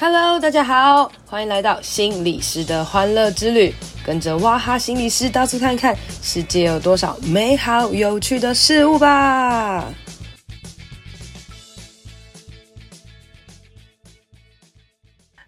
[0.00, 3.74] Hello，大家好，欢迎来到心理师的欢乐之旅，
[4.06, 9.92] 跟着哇哈心理师到处看看，世界有多少美好有趣的事物吧。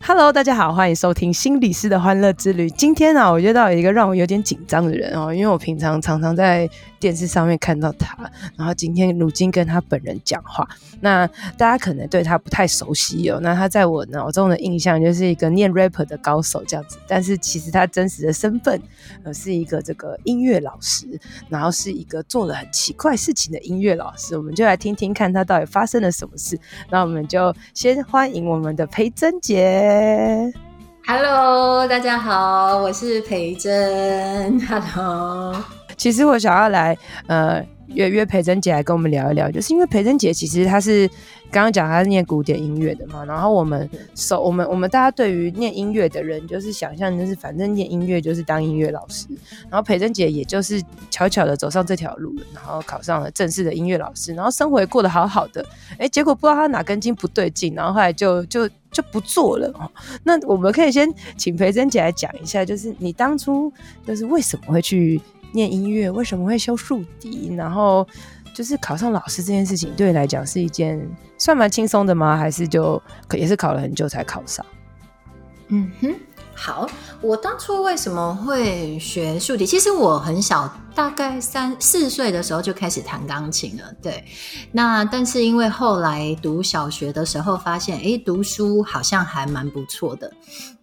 [0.03, 2.69] Hello，大家好，欢迎收听心理师的欢乐之旅。
[2.69, 6.69] 今天呢、啊，我遇到一个让我有点紧张的人哦，因为我平常常常在
[7.01, 10.69] 电视上面看到他，然后今天如今跟他本人讲话，
[11.01, 11.27] 那
[11.57, 13.41] 大家可能对他不太熟悉哦。
[13.43, 18.81] 那他在我脑中的印象就是一个念 rapper 的高手这样子，但是其实他真实的身份
[19.25, 21.07] 呃是一个这个音乐老师，
[21.49, 24.37] 然后是一个做了很奇怪事情的音乐老师。
[24.37, 26.61] 我们就来听听看他到底发生了什么事。
[26.91, 30.53] 那我们就先欢迎我们的裴珍姐。
[31.07, 34.61] Hello，大家好，我是裴珍。
[34.67, 35.57] Hello，
[36.01, 36.97] 其实我想要来
[37.27, 41.07] 呃约约裴珍姐来跟我们聊一聊，就是因为裴珍姐其实她是
[41.51, 49.27] 刚刚讲她是念古典音乐的嘛，然后我们首我们我们大家对于念音乐的人就是想象就是反正念音乐就是当音乐老师，
[49.69, 55.63] 然后裴珍姐也就是悄悄的走上这条路了，然后考上了正式的音乐老师，然后生活也过得好好的，
[55.99, 58.67] 哎，结果不知道她哪根筋不对劲，然后后来就就。
[58.93, 59.89] 就不做了哦。
[60.25, 63.73] 那我们可以先请裴珍姐来讲一下，就是你当初
[64.05, 65.21] 就是为什么会去
[65.53, 68.07] 念音乐，为什么会修竖笛，然后
[68.55, 71.01] 就是考上老师这件事情，对你来讲是一件
[71.39, 72.37] 算蛮轻松的吗？
[72.37, 73.01] 还是就
[73.33, 74.65] 也是考了很久才考上？
[75.69, 76.15] 嗯哼。
[76.63, 76.87] 好，
[77.23, 79.65] 我当初为什么会学竖笛？
[79.65, 83.85] 其实我很小，大概三四岁的时候就开始弹钢琴了。
[84.03, 84.23] 对，
[84.71, 90.31] 那但是因为后来读小学的时候发现，诶，读书好像还蛮不错的，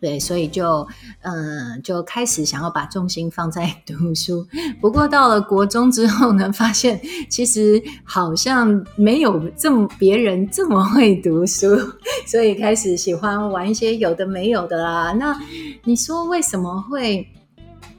[0.01, 0.87] 对，所以就
[1.21, 4.47] 嗯，就开始想要把重心放在读书。
[4.81, 11.77] 不过到了国中之后呢，发现其实好像没有这么别人这么会读书，
[12.25, 15.11] 所以开始喜欢玩一些有的没有的啦。
[15.11, 15.39] 那
[15.83, 17.27] 你说为什么会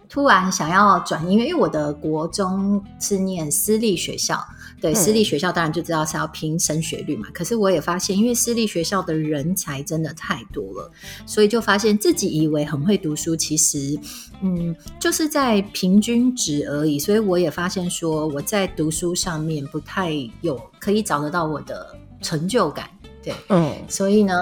[0.08, 1.46] 突然想要转音乐？
[1.46, 4.42] 因为我的国中是念私立学校，
[4.80, 7.28] 对，私立学校当然就知道是要拼升学率嘛。
[7.34, 10.90] 可是我也发现，因为私立学校的人才真的太多了，
[11.26, 13.98] 所以就发现自己以为很会读书，其实
[14.40, 16.98] 嗯，就是在平均值而已。
[16.98, 22.88] 所以我也发现说，我在读书上面不太有可以找得到我的成就感，
[23.22, 24.34] 对，嗯，所以呢。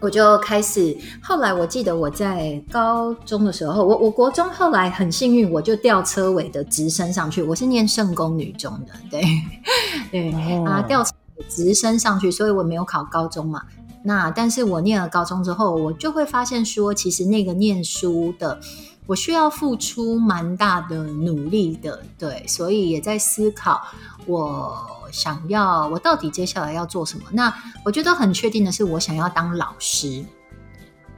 [0.00, 7.42] 我就开始，后来我记得我在高中的时候，我我国中后来很幸运，我就调车尾的直升上去。
[7.42, 9.22] 我是念圣公女中的，对
[10.10, 13.62] 对、哦、啊，调车尾直升上去，所以我没有考高中嘛。
[14.02, 18.58] 那但是我念了高中之后，我就会发现说，其实那个念书的，
[19.06, 23.82] 我需要付出蛮大的努力的，对，所以也在思考
[24.24, 24.99] 我。
[25.12, 27.24] 想要我到底接下来要做什么？
[27.32, 27.52] 那
[27.84, 30.24] 我觉得很确定的是，我想要当老师。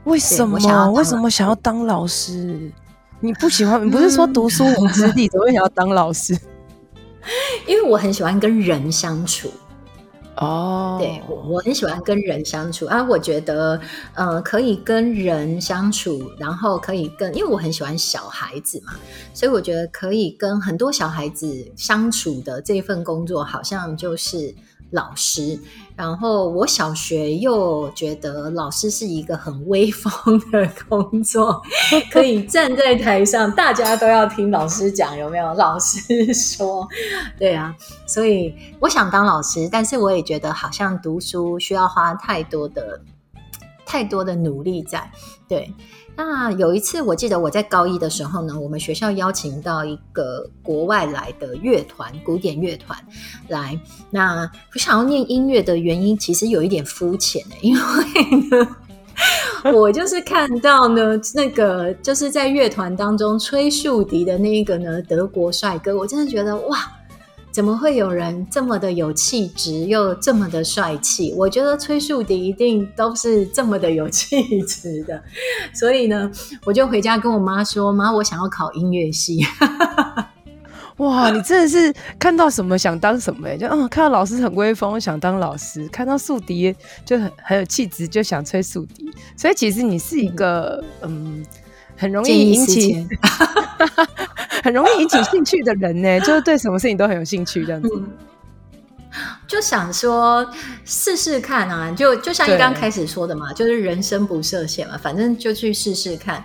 [0.05, 0.57] 为什么？
[0.91, 2.71] 为什么想要当老师？
[3.19, 3.79] 你不喜欢？
[3.85, 6.37] 你不是说读书无知，你，怎么会想要当老师？
[7.65, 9.49] 因为我很喜欢跟人相处。
[10.37, 13.79] 哦，对，我我很喜欢跟人相处啊，我觉得
[14.15, 18.93] 呃可以跟人相处，然后可以跟，因为我很喜欢小孩子嘛，
[19.33, 24.53] 所以我觉得可以跟很多小孩子相处的这份工作，好像就是。
[24.93, 25.59] 老师，
[25.95, 30.11] 然后我小学又觉得老师是一个很威风
[30.51, 31.61] 的工作，
[32.11, 35.53] 可以站在台上，大家都要听老师讲，有没有？
[35.55, 36.87] 老师说，
[37.37, 43.01] 对啊，所以我想当老师，但是我也觉得好像读书需要花太多的、
[43.85, 45.11] 太多的努力在，
[45.47, 45.73] 对。
[46.15, 52.97] 那有一次，我记得我在高一的时候呢，我们学校邀请到一个国外来的乐团，古典乐团
[53.47, 53.79] 来。
[54.09, 57.81] 那我想要念音乐的原因，其实有一点肤浅的，因为
[58.49, 58.75] 呢，
[59.73, 66.79] 我就是看到呢，那个就是在乐团当中吹竖笛的那一个呢，德国帅哥，我真的觉得哇。
[67.53, 71.31] 怎么会有人这么的有气质又这么的帅气？
[71.37, 75.21] 我觉得吹竖笛一定都是这么的有气质的，
[75.71, 76.31] 所以呢，
[76.65, 79.45] 我就回家跟我妈说：“妈，我想要考音乐系。
[80.97, 91.37] ”哇，你真的是看到什么想当什么，就嗯，看到老师很威风想当老师，看到竖笛就很很有气质就想吹竖笛，所以其实你是一个嗯。
[91.37, 91.45] 嗯
[91.95, 93.07] 很容易引起，
[94.63, 97.89] 很容易引起兴趣的人呢，就是对什么事情都很有兴趣这样子。
[97.93, 98.09] 嗯、
[99.45, 100.49] 就想说
[100.85, 106.43] 试试看啊，就就像你刚开始说的嘛，就是人生不设限嘛，反正就去试试看。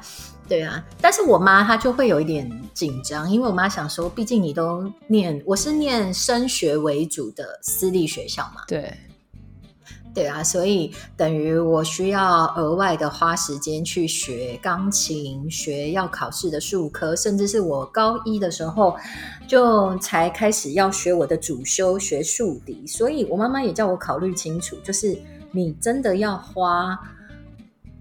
[0.49, 8.63] 对啊，但是我妈她就会有一点紧张，因为我妈想说，毕竟你都念，我是念升学为主的私立学校嘛。
[8.67, 8.93] 对。
[10.19, 18.97] 对啊，所以等于我需要额外的花时间去学钢琴，学要考试的术科，甚至是我高一的时候
[19.47, 25.17] 就才开始要学我的主修学竖笛，所以我妈妈也叫我考虑清楚，就是
[25.53, 26.99] 你真的要花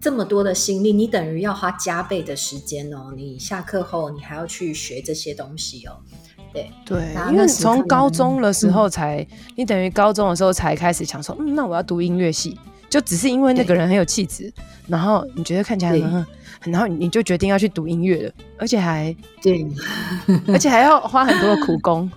[0.01, 5.97] 这么多的心力，你等于要花加倍的时间哦，你下课后你还要去学这些东西哦。
[6.53, 6.71] 对。
[6.85, 9.27] 对，因为从高中的时候才，嗯、
[9.57, 12.57] 你等于高中的时候才开始想说，嗯，那我要读音乐系，
[12.89, 14.51] 就只是因为那个人很有气质，
[14.87, 16.25] 然后你觉得看起来很
[16.61, 19.67] 很，然后你就决定要去读音乐了，而且还对，
[20.47, 22.09] 而且还要花很多的苦功，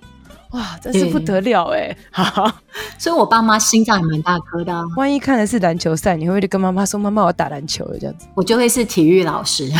[0.52, 1.96] 哇，真是不得了哎！
[2.12, 2.50] 好，
[2.96, 7.98] 所以我爸妈心脏也蛮大颗的，万一看的是篮球赛，你会不会就跟妈妈说，妈妈我打篮球了。
[7.98, 8.26] 这样子？
[8.34, 9.70] 我就会是体育老师。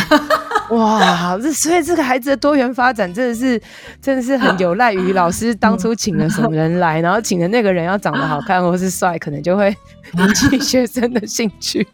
[0.71, 3.61] 哇，这所以这个孩子的多元发展真的是，
[4.01, 9.75] 真的是很有赖于老师当初请了什么人来，然后请的那个人要长得好看或是帅，可能就会
[10.17, 11.85] 引起学生的兴趣。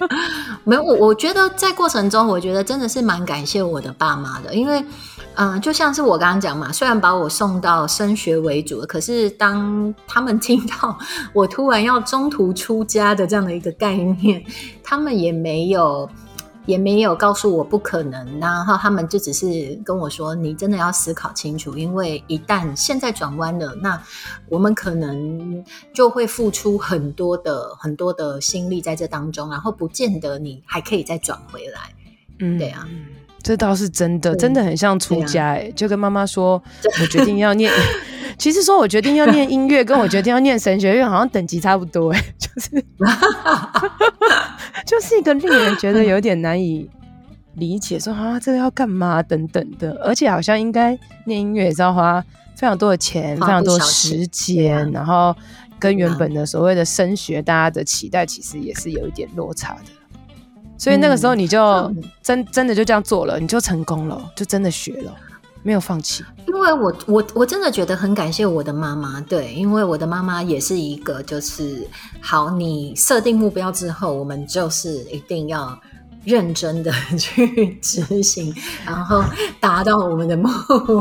[0.64, 4.84] 没有，我我觉得在过程中，我觉得真的是蛮感谢我的爸妈的，因为，
[5.36, 10.98] 嗯、就像是我刚刚讲嘛，虽然把我送到升学为主，可是当他们听到
[11.32, 14.44] 我突然要中途出家的这样的一个概念，
[14.84, 16.06] 他们也没有。
[16.66, 24.00] 也没有告诉我不可能，然后他们就只是跟我说：“你真的要思考清楚，因为一旦现在转弯了，那
[24.48, 25.64] 我们可能
[25.94, 31.80] 就会付出很多的很多的心力在这当中，然后不见得你还可以再转回来。”
[32.40, 32.86] 嗯，对啊，
[33.42, 36.62] 这倒是真的，真的很像出家哎，就跟妈妈说
[37.00, 37.72] ：“我决定要念。”
[38.38, 42.84] 其实说我决定要念音乐，跟我决定要念神学院，好像等级差不多哎， 就是。
[44.86, 46.88] 就是一个令人觉得有点难以
[47.54, 52.22] 理解，说啊，这个要干嘛等等的，而且好像应该念音乐也是要花
[52.54, 55.34] 非常多的钱，非常多的时间，然后
[55.78, 59.90] 跟原本的所谓的升学，大家的期待其实也是有一点落差的。
[60.78, 61.92] 所以那个时候你就
[62.22, 65.12] 真真的就这样做了，你就成功了，就真的学了。
[65.62, 66.22] 没有放弃，
[66.56, 71.86] 因为我我我真的觉得很感谢我的妈妈，对，因为我的妈妈也是一个，就是
[72.20, 75.78] 好，你设定目标之后，我们就是一定要
[76.24, 78.54] 认真的 去执行，
[78.86, 79.22] 然后
[79.60, 80.48] 达到我们的目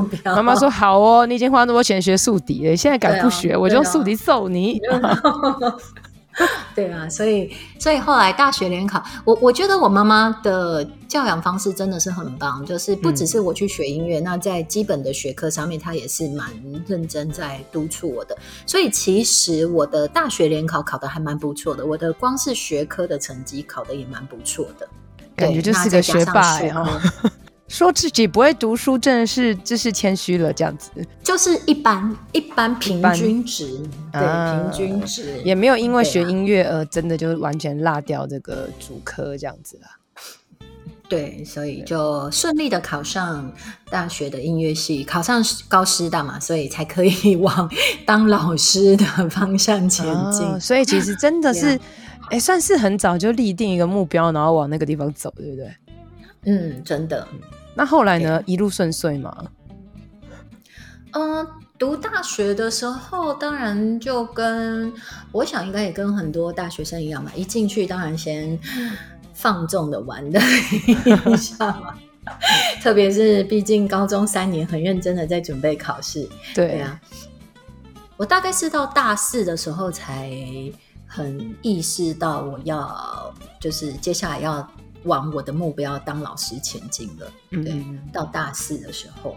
[0.04, 0.36] 标。
[0.36, 4.78] 妈妈说好哦，你已经花那么多钱学竖笛了，现在敢不学，啊、我就用竖笛揍你。
[6.76, 16.48] 对啊，所以所以后来大学联考，我我觉得我妈妈的教养方式真的是很棒，就是不只是我去学音乐，嗯、那在基本的学科上面，她也是蛮
[16.86, 18.38] 认真在督促我的。
[18.66, 24.86] 所以其实我的大学联考考的还蛮不错的，我的光是学科的成绩考的也蛮不错的，
[25.38, 26.86] 感觉就是个学霸呀。
[27.68, 30.92] 说自己不会读书，真的是这是谦虚了，这样子
[31.24, 33.80] 就是一般一般平均值，
[34.12, 39.90] 对、啊、平均值也没有因为学音乐而真的就完全落掉这个主科这样子啦。
[41.08, 43.52] 对，所以就顺利的考上
[43.92, 47.70] 大学的音乐系，考上高师大嘛，所以才可以往
[48.08, 50.44] 当老师的方向前进。
[50.44, 51.80] 啊、 所以其实真的是，
[52.32, 55.72] 哎、啊，算是很早就立定一个目标，然后往那个地方走，对不对？
[56.46, 57.28] 嗯，真的。
[57.74, 58.42] 那后来呢？
[58.46, 59.36] 一路顺遂吗？
[61.12, 61.48] 嗯、呃，
[61.78, 64.94] 读大学的时候，当然就跟
[65.32, 67.32] 我想应该也跟很多大学生一样嘛。
[67.36, 68.58] 一进去，当然先
[69.34, 70.40] 放纵的玩的
[71.28, 71.96] 一下嘛。
[72.82, 76.28] 特别是毕竟高中三年很认真的在准备考试。
[76.54, 77.00] 对，对啊，
[78.18, 80.32] 我大概是到大四的时候才
[81.06, 84.66] 很意识到，我要就是接下来要。
[85.06, 89.36] 往我的目标当老师前进了，对，嗯、到大四的时候，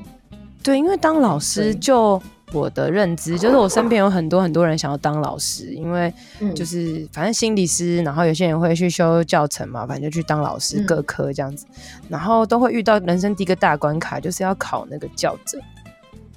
[0.63, 2.21] 对，因为当老师，就
[2.53, 6.13] 我的认知，就是我身边有很多很多人想要当老师，因为
[6.55, 11.67] 就是反正心理师，然后有些人会去修教程嘛，反正就去当老师，各科这样子，
[12.09, 15.61] 然后都会遇到人生第一个大关卡，就是要考那个教证，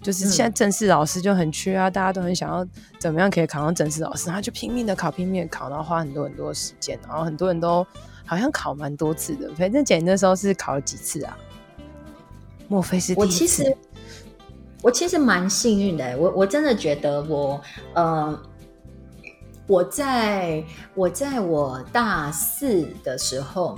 [0.02, 2.68] 就是现在正式老师就很缺啊，大家都很想要
[3.00, 7.88] 怎么样可以考上正式老师，然后就拼命的考，拼命的考，然后花很多很多的时间，然后很多人都。
[8.26, 11.38] 好像考蛮多次的，反正姐那时候是考了几次啊？
[12.68, 13.14] 莫非是？
[13.18, 13.76] 我其实
[14.82, 17.62] 我其实蛮幸运的，我我真的觉得我
[17.94, 18.42] 呃，
[19.68, 20.64] 我在
[20.96, 23.78] 我在我大四的时候，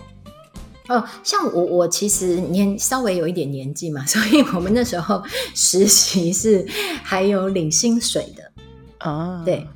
[0.88, 5.24] 哦、呃，像我我其实年稍微有一点年纪嘛， 所以我们那时候
[5.56, 6.66] 实习是
[7.04, 8.52] 还有领薪水的
[9.00, 9.68] 啊，对。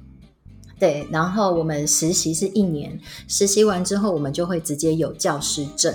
[0.79, 5.93] 对，然后我们实习是一年，实习完之后我们就会直接有教师证，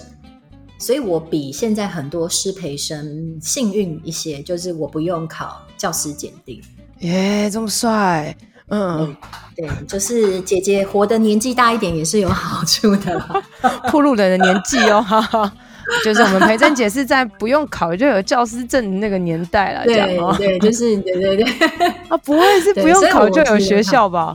[0.79, 6.61] 所以我比现在很多师培生幸运一些，就是我不用考教师检定。
[6.99, 8.37] 耶，这么帅！
[8.69, 9.15] 嗯，
[9.57, 13.43] 对，就是姐姐活的年纪大一点也是有好处的，
[13.91, 15.53] 铺路人的年纪哦，哈哈。
[16.05, 19.97] 就是我们培甄姐是在不用考就有教师证那个年代了，对
[20.39, 21.45] 对，就是对对对，
[22.09, 24.35] 啊，不会是不用考就有学校吧？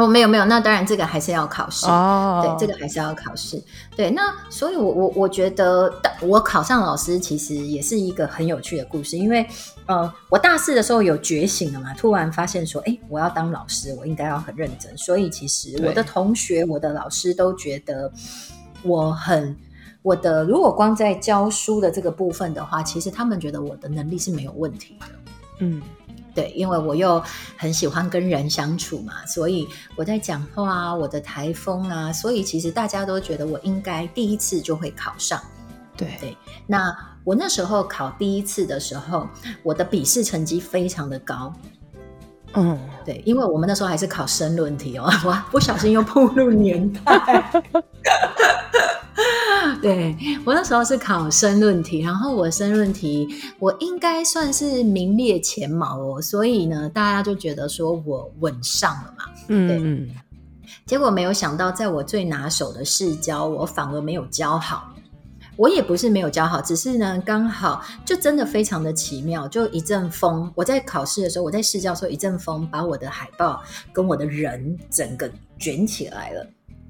[0.00, 3.62] 哦，没有没有，那当然这个还是要考试哦，对，这个还是要考试。
[3.94, 5.92] 对，那所以我，我我我觉得，
[6.22, 9.46] 我考上老师其实也是一个很有趣的故事，因为
[9.86, 14.96] 呃，我大四的时候有觉醒了嘛，突然发现说，哎，我要当老师，我应该要很认真。
[14.96, 18.10] 所以，其实我的同学、我的老师都觉得
[18.82, 19.56] 我很。
[20.02, 25.06] 我的如果光在教书的这个部分的话，其实他们觉得我的能力是没有问题的。
[25.58, 25.82] 嗯，
[26.34, 27.22] 对，因为我又
[27.56, 35.40] 很喜欢跟人相处嘛，所以我在讲话啊，我的台风啊，所以其实大家都觉得我应该第一次就会考上。
[35.96, 39.28] 对对，那我那时候考第一次的时候，
[39.62, 41.52] 我的笔试成绩非常的高。
[42.54, 47.50] 嗯，对，因为我们那时候还是考申论题哦，哇，不小心又暴露年代。
[49.80, 53.28] 对，我那时候是考申论题，然后我申论题
[53.58, 59.24] 我应该算是名列前茅哦，所以呢，大家就觉得说我稳上了嘛。
[59.48, 60.14] 嗯，对。
[60.86, 64.89] 结果没有想到，在我最拿手的试教，我反而没有教好。
[65.60, 70.50] 我也不是没有教好，只是呢，刚好就真的非常的奇妙，就一阵风。
[70.54, 73.62] 我在考试的时候，我在试教的时候，一阵风把我的海报
[73.92, 76.46] 跟我的人整个卷起来了。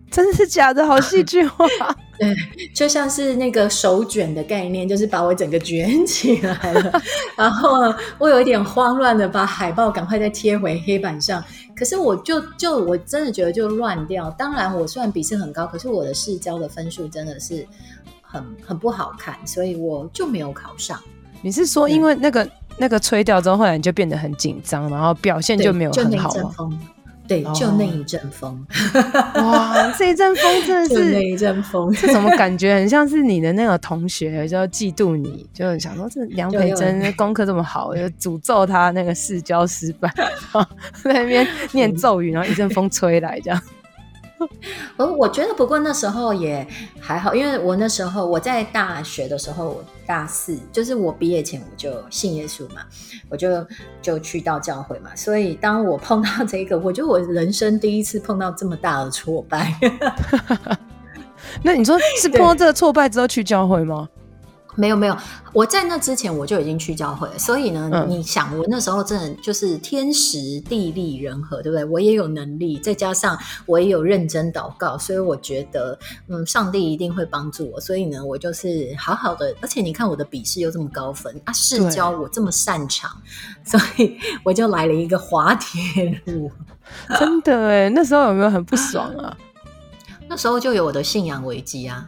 [0.08, 0.86] 真的是假的？
[0.86, 1.66] 好戏剧化。
[2.18, 2.34] 对，
[2.74, 7.02] 就像是那个手卷的概念，就是把我整个卷起来了。
[7.36, 11.42] 然后，我有一点慌乱的把海报赶快再贴回黑板上。
[11.74, 14.30] 可是我就就我真的觉得就乱掉。
[14.32, 17.66] 当然，我虽然笔试很高，可是我的试教的分数真的是
[18.30, 20.98] 很很不好看，所以我就没有考上。
[21.42, 26.70] 你是说，因为那个、嗯、那个吹掉之后，后来你就变得很紧张，然后表现就没有很好吗？
[27.26, 28.66] 对，就那一阵风，
[29.34, 40.12] 哦、 哇，这一阵风真的 是那一阵风，这怎么感觉很像是你的那个同学，就要嫉妒你，就想说这梁培珍 功课这么好，就诅咒他那个试教失败，
[41.04, 43.62] 在那边念咒语，然后一阵风吹来这样。
[44.96, 46.66] 我 我觉得，不过那时候也
[46.98, 52.82] 还好，因为我那时候我在大学的时候，我大四就是我毕业前我就信耶稣嘛，
[53.28, 53.66] 我就
[54.00, 59.74] 就去到教会嘛，所以当我碰到这个，我觉得我人生第一次碰到这么大的挫败。
[61.62, 64.08] 那你说是碰到这个挫败之后去教会吗？
[64.80, 65.16] 没有没有，
[65.52, 71.84] 我在那之前我就已经去教会了，所以呢，嗯、你想我那时候真的就是天时地利人和，对不对？
[71.84, 77.78] 我也有能力，再加上我也有认真祷告，所以我觉得，嗯，上帝一定会帮助我。
[77.78, 83.10] 所以呢，我就是好好的，而且你看我的笔试又这么高分啊，试教我这么擅长，
[83.62, 86.50] 所以我就来了一个滑铁卢。
[87.18, 89.36] 真的哎，那时候有没有很不爽啊？
[90.30, 92.06] 那时候就有我的信仰危机啊，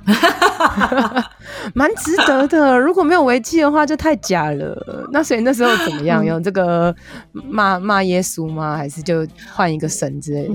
[1.75, 2.79] 蛮值得的。
[2.79, 5.09] 如果没有危机的话，就太假了。
[5.11, 6.25] 那所以那时候怎么样？
[6.25, 6.95] 用这个
[7.33, 8.77] 骂骂耶稣吗？
[8.77, 10.47] 还是就换一个神之类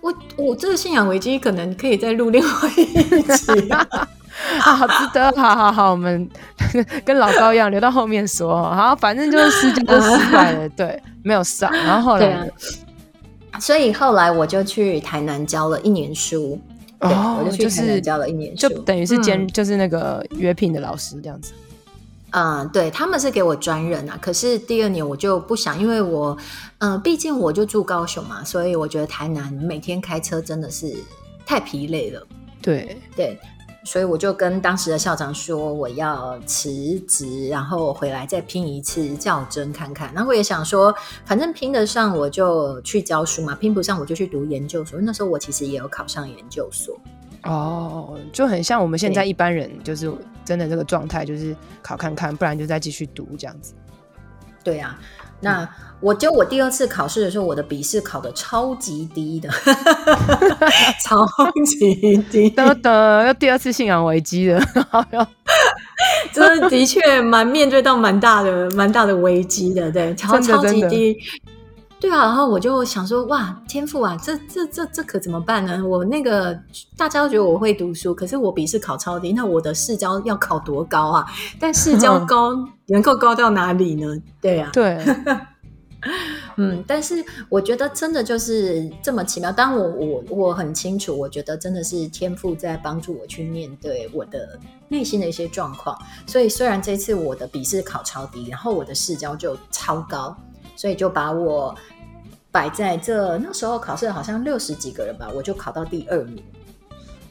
[0.00, 3.84] 我我这个信仰危机可能可以再录另外一集啊，
[4.62, 5.32] 好值得。
[5.32, 6.30] 好好好，我们
[7.04, 8.72] 跟老高一样留到后面说。
[8.72, 11.68] 好，反正就是试教失败了， 对，没有上。
[11.72, 12.48] 然后后来。
[13.60, 16.58] 所以后来我就去台南教了一年书，
[17.00, 21.52] 哦，我就去台南教了一年书，就等于是兼、嗯、就是那个约聘的老师这样子。
[22.30, 26.36] 嗯，对，他们是给我专任啊，可是第二年我就不想，因为我，
[26.78, 30.94] 嗯，毕竟我就住高雄嘛，所以我觉得台南每天开车真的是
[31.44, 32.26] 太疲累了。
[32.62, 33.38] 对对。
[33.84, 40.12] 所以我就跟当时的校长说，我要辞职，然后回来再拼一次较真看看。
[40.14, 45.00] 然后我也想说，反正拼得上我就去教书嘛，拼不上我就去读研究所。
[45.00, 46.96] 那时候我其实也有考上研究所。
[47.42, 50.12] 哦，就很像我们现在一般人，就是
[50.44, 53.74] 真的这个状态，就是考看看，不然就再继续读这样子。
[54.62, 55.21] 对呀、啊。
[55.42, 55.68] 那
[56.00, 59.48] 我就我第二次考试的时候，我的笔试考的超级低的，
[61.04, 61.26] 超
[61.66, 64.60] 级低，得得，要第二次信仰危机了，
[66.32, 71.16] 真的的确蛮面对到蛮大的蛮大的危机的，对，超超级低，
[72.02, 75.80] 对啊，然后我就想说，哇，天赋啊，这这这这可怎么办呢？
[75.86, 76.52] 我那个
[76.96, 81.24] 大家都觉得我会读书，可是我笔试考超低，那我的市交要考多高啊？
[81.60, 82.52] 但市交 高。
[82.88, 84.20] 能够高到哪里呢？
[84.40, 84.98] 对呀、啊，对，
[86.56, 89.52] 嗯，但是我觉得真的就是这么奇妙。
[89.52, 95.96] 当我我我很清楚，我觉得真的是天赋在帮助我去面对我的内心的一些状况。
[96.26, 100.36] 所以虽然这次我的笔试考超低，然后我的试教就超高，
[100.76, 101.74] 所以就把我
[102.52, 106.40] 摆在这那时候考试好像六十几个人吧，我就考到第二名。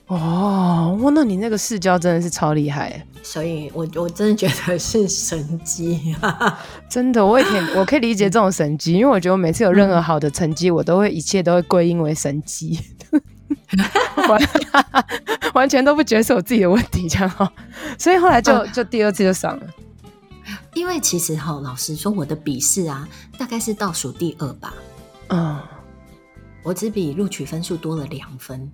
[0.07, 6.13] 哦，哇，那你那个试教真的是超厉害，所以我我真的觉得是神机，
[6.89, 12.77] 真的，我也可以我可以理解这种神机，因为我觉得我每次有任何好的成绩，嗯、我都会一切都会归因为神机，
[14.27, 14.41] 完
[15.53, 17.49] 完全都不觉得是我自己的问题，这样哈，
[17.97, 19.63] 所以后来就、嗯、就第二次就上了，
[20.73, 24.73] 因为其实哈，老实说，我的笔试啊，大概是倒数第二吧，
[25.31, 25.59] 嗯。
[26.63, 28.71] 我只比录取分数多了两分，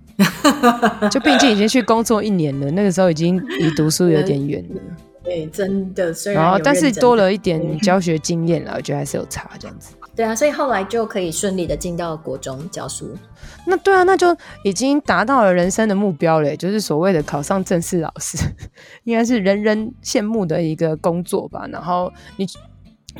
[1.10, 4.80] 就毕竟已经去工作一年了，那个时候已经离读书有点远了。
[5.24, 6.12] 对，真的。
[6.12, 9.94] 虽然后，但是多了一点教学经验了，我觉得还是有差这样子。
[10.14, 13.16] 对啊，所以后来就可以顺利的进到国中教书。
[13.64, 18.36] 那对啊，那就已经达到了人生的目标嘞，就是所谓的考上正式老师，
[19.04, 21.66] 应该是人人羡慕的一个工作吧。
[21.72, 22.46] 然后你。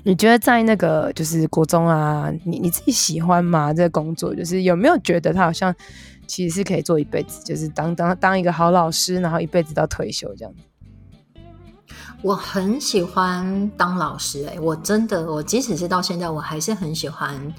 [0.05, 3.75] 你觉得在那个就是国中啊，你你自己喜欢吗？
[3.75, 5.75] 这个工作就是有没有觉得他好像
[6.27, 10.55] 其实是可以做一辈子，就是当当当一个好老师，然后一辈子到退休这样。
[12.23, 17.55] 我很喜欢当老师，哎，我真的，我即使是到现在，我还是很喜欢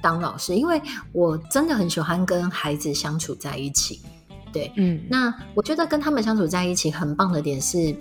[0.00, 0.80] 当老师，因为
[1.12, 4.00] 我真的很喜欢跟孩子相处在一起。
[4.52, 7.96] 对，嗯，那我觉得跟他们相处在一起很棒的点是，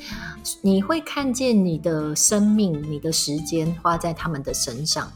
[0.61, 5.11] 你会看见你的生命、你的时间花在他们的身上。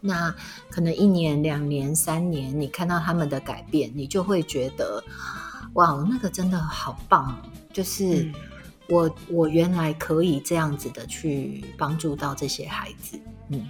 [0.00, 0.34] 那
[0.68, 5.02] 可能一年、两年、三年，你看到他们的改变，你就会觉得，
[5.74, 7.36] 哇，那个真的好棒！
[7.72, 8.30] 就是
[8.88, 13.18] 我，我原来可以这样子的去帮助到这些孩子，
[13.48, 13.64] 嗯。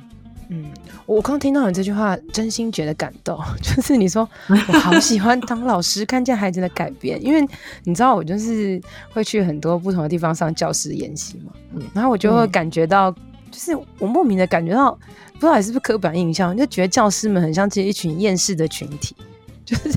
[0.54, 0.66] 嗯，
[1.06, 3.38] 我刚听到你这句话，真心觉得感动。
[3.62, 7.40] 就是你说我好喜欢当老师，看见孩子的改变，因为
[7.84, 8.78] 你知道我就是
[9.10, 13.10] 会去很多不同的地方上教师研习嘛，嗯，然后我就会感觉到，
[13.50, 14.92] 就是我莫名的感觉到，
[15.32, 19.16] 不知道是不是刻板印象，就觉得教师们很像这一群厌世的群体，
[19.64, 19.90] 就是。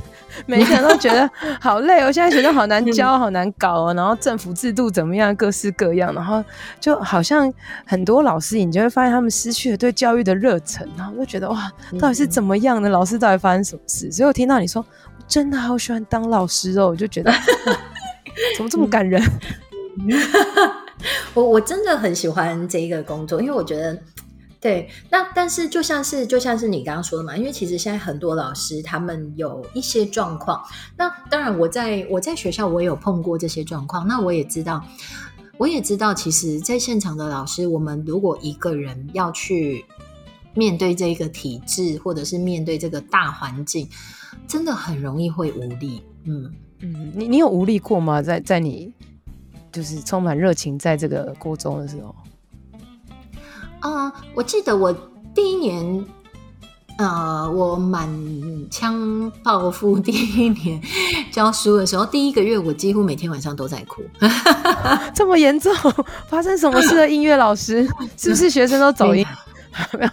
[0.47, 1.27] 每一个人都觉得
[1.59, 3.93] 好累哦，现在学生好难教，好难搞哦。
[3.95, 6.13] 然后政府制度怎么样，各式各样。
[6.13, 6.43] 然后
[6.79, 7.51] 就好像
[7.85, 10.87] 很多老师，你就会发现他们失去了对教育的热忱。
[10.95, 12.89] 然后我就觉得哇，到底是怎么样的？
[12.89, 14.11] 老师到底发生什么事？
[14.11, 14.85] 所以我听到你说，
[15.17, 17.31] 我真的好喜欢当老师哦，我就觉得
[18.55, 19.19] 怎么这么感人？
[21.33, 23.97] 我我真的很喜欢这一个工作，因为我觉得。
[24.65, 30.59] 对，那但是就像是就像是你刚刚说的嘛，因为其实现在很多老师他们有一些状况，
[30.97, 34.83] 那当然我在我在学校我也有碰过这些状况，那我也知道，
[35.59, 39.85] 我也知道，其实，在现场的老师，我们如果一个人要去
[40.55, 43.87] 面对这一个体制，或者是面对这个大环境，
[44.47, 46.01] 真的很容易会无力。
[46.23, 48.19] 嗯嗯，你你有无力过吗？
[48.19, 48.91] 在在你
[49.71, 52.15] 就是充满热情在这个国中的时候？
[53.85, 54.91] 啊、uh，我记得我
[55.35, 56.05] 第一年，
[56.97, 58.09] 呃，我满
[58.71, 60.81] 腔抱负第一年
[61.31, 64.01] 教书的时候，第一个月我几乎每天晚上都在哭。
[65.13, 65.71] 这么严重？
[66.27, 67.07] 发生什么事了？
[67.07, 69.23] 音乐老师 是不是学生都走音？
[69.99, 70.09] 没有，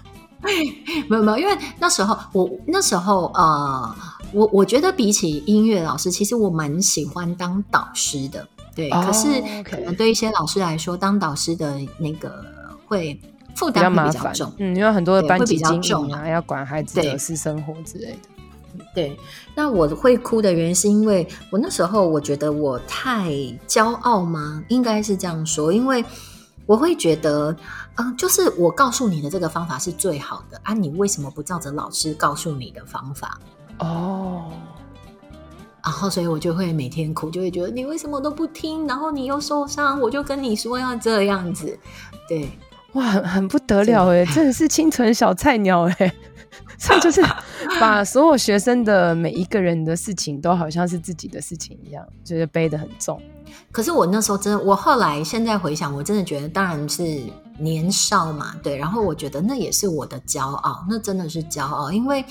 [1.08, 3.96] 没有，没有，因为那时候我那时候呃，
[4.34, 8.46] 我我觉得比起音乐老师，其实我蛮喜欢当导师的。
[8.76, 12.44] 对，oh, 可是可能对一些老师来说，当导师的那个
[12.86, 13.18] 会。
[13.54, 18.18] 负担比较重，嗯，因为很多的班级经营啊，要管孩子的私生活之类的。
[18.94, 19.16] 对，
[19.54, 23.30] 那我会哭的原因是因为我那时候我觉得我太
[23.68, 24.64] 骄傲吗？
[24.68, 26.02] 应该是这样说，因为
[26.64, 27.52] 我会觉得，
[27.96, 33.38] 嗯、呃，就是我告诉你的这个方法是最好的啊，你为什么不照着老师告诉你的方法？
[33.78, 34.50] 哦，
[35.84, 41.78] 然后所以我就会每天哭，就会觉得你为什么都不听，然后你又受伤，我就跟你说要这样子，
[42.26, 42.50] 对。
[42.94, 46.14] 哇，很很不得了哎，真的是清纯小菜鸟哎，
[46.78, 47.22] 所以就是
[47.80, 53.20] 把所有学生的每一个人的事情都好像是自己的事情一样，就是背得很重。
[53.70, 57.02] 可是我那时候真的，我后来现在回想，我真的觉得当然是
[57.58, 58.76] 年少嘛，对。
[58.76, 62.24] 然后我觉得那也是我的骄傲，那真的是骄傲，因为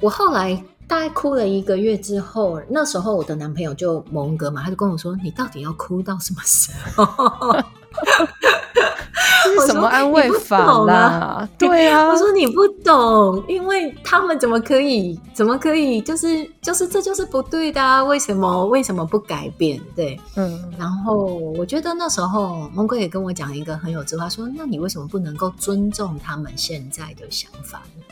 [0.00, 7.56] 我后来大概哭了一个月之后，那时候我的男朋友就蒙哥嘛，他就跟我说：“你到底要哭到什么时候？”
[9.66, 11.48] 什么安慰法啦？
[11.58, 18.02] 对啊，我说你不懂，因为他们怎么可以，怎么可以，就是就是这就是不对的啊！
[18.04, 19.80] 为什么为什么不改变？
[19.94, 20.72] 对，嗯。
[20.78, 28.02] 然后我觉得那时候蒙哥也跟我讲一个很有智慧，说：那你为什么不能够尊重他们现在的想法呢？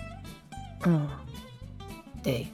[0.87, 1.09] 嗯，
[2.23, 2.47] 对。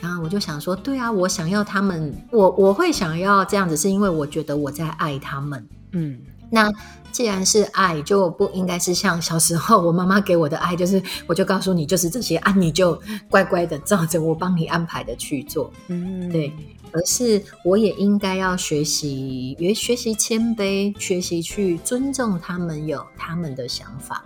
[0.00, 5.64] 然后我就想说，对啊，我想要他们，我我会想要这样子，是因为我觉得我在爱他们。
[5.92, 6.18] 嗯。
[6.52, 6.70] 那
[7.10, 15.72] 既然是爱，就不应该是像小时候我妈妈给我的爱，就是我就告诉你就是这些啊，你就乖乖的照着我帮你安排的去做。
[15.88, 16.52] 嗯，对。
[16.94, 24.22] 而是我也应该要学习，也学习谦卑，学习去尊重他们有他们的想法，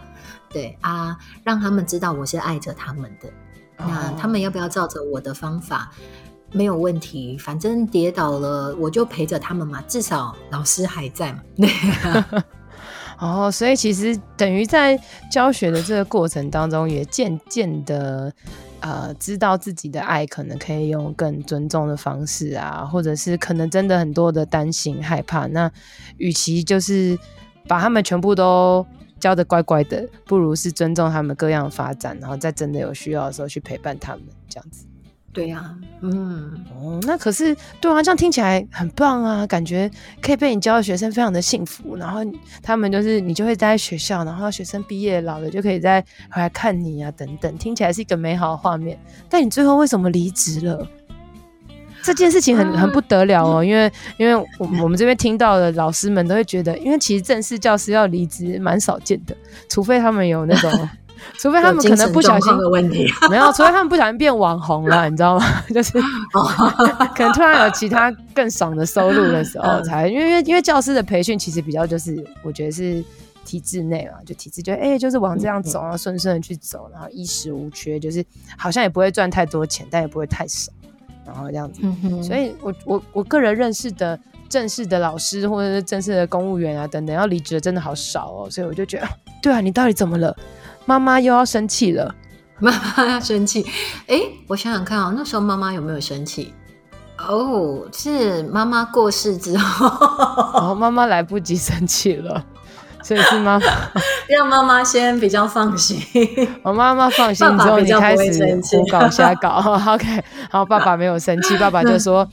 [0.51, 3.29] 对啊，让他们知道我是爱着他们的。
[3.79, 5.93] 哦、那他们要不要照着我的方法？
[6.53, 11.43] 没有问题，反正跌倒了我就陪着他们嘛，至少老师还在嘛。
[11.57, 12.45] 对啊、
[13.19, 14.99] 哦，所以其实等于在
[15.31, 18.33] 教学的这个过程当中，也渐渐的。
[18.81, 25.47] 呃，知道自己的爱可能可以用更尊重的方式啊，或者是可能真的很多的担心害怕。
[25.47, 25.69] 那
[26.19, 27.19] 与其就是
[27.67, 28.87] 把他们全部都
[29.19, 34.87] 教的乖乖的，不如是尊重他们各样的发展，然后在真的有需要的时候去陪伴他们，这样子。
[35.37, 39.91] 对呀、啊，嗯，哦，那可是对啊，这样听起来很棒啊，感觉
[40.23, 42.21] 可以被你教的学生非常的幸福，然后
[42.63, 48.99] 他们就是你就会待在学校，然后学生毕业老了就可以再回来看你啊，等等，听起来是一个美好的画面。
[49.29, 50.89] 但你最后为什么离职了？
[52.03, 59.37] 这件事情很很不得了哦，因为因为我我们这边听到的老师们都会觉得，因为其实正式教师要离职蛮少见的，
[59.69, 60.89] 除非他们有那种。
[61.39, 65.45] 除非他们可能不小心的问题， 没有，除非他们不小心变网红了，你知道吗？
[65.73, 65.93] 就是
[67.15, 73.05] 可能突然有其他更爽的收入的时候才，因为因为因为教师的培训其实比较就是我觉得是
[73.45, 78.25] 体制内嘛，就体制就哎、欸、就是往这样走，然后顺顺的去走，然后衣食无缺，就是
[78.57, 80.73] 好像也不会赚太多钱，但也不会太少，
[81.25, 81.83] 然后这样子。
[82.23, 89.09] 所以我我我个人认识的正式的老师或者是正式的公务员啊等等要离职的真的好少哦，所以我就觉得，
[89.43, 90.37] 对啊，你到底怎么了？
[90.87, 92.15] 妈妈又要生气了，
[92.59, 93.67] 妈妈要生气。
[94.07, 96.55] 哎，我想想看啊、喔，那时候妈妈有没有生气？
[97.19, 99.87] 哦，是妈妈过世之后，
[100.55, 102.45] 然 后妈妈来不及生气了，
[103.03, 103.67] 所以是妈妈
[104.29, 106.01] 让妈妈先比较放心。
[106.63, 109.49] 我妈妈放心之后，你开始胡搞瞎搞。
[109.95, 110.07] OK，
[110.51, 112.27] 然后爸爸没有生气，爸爸就说。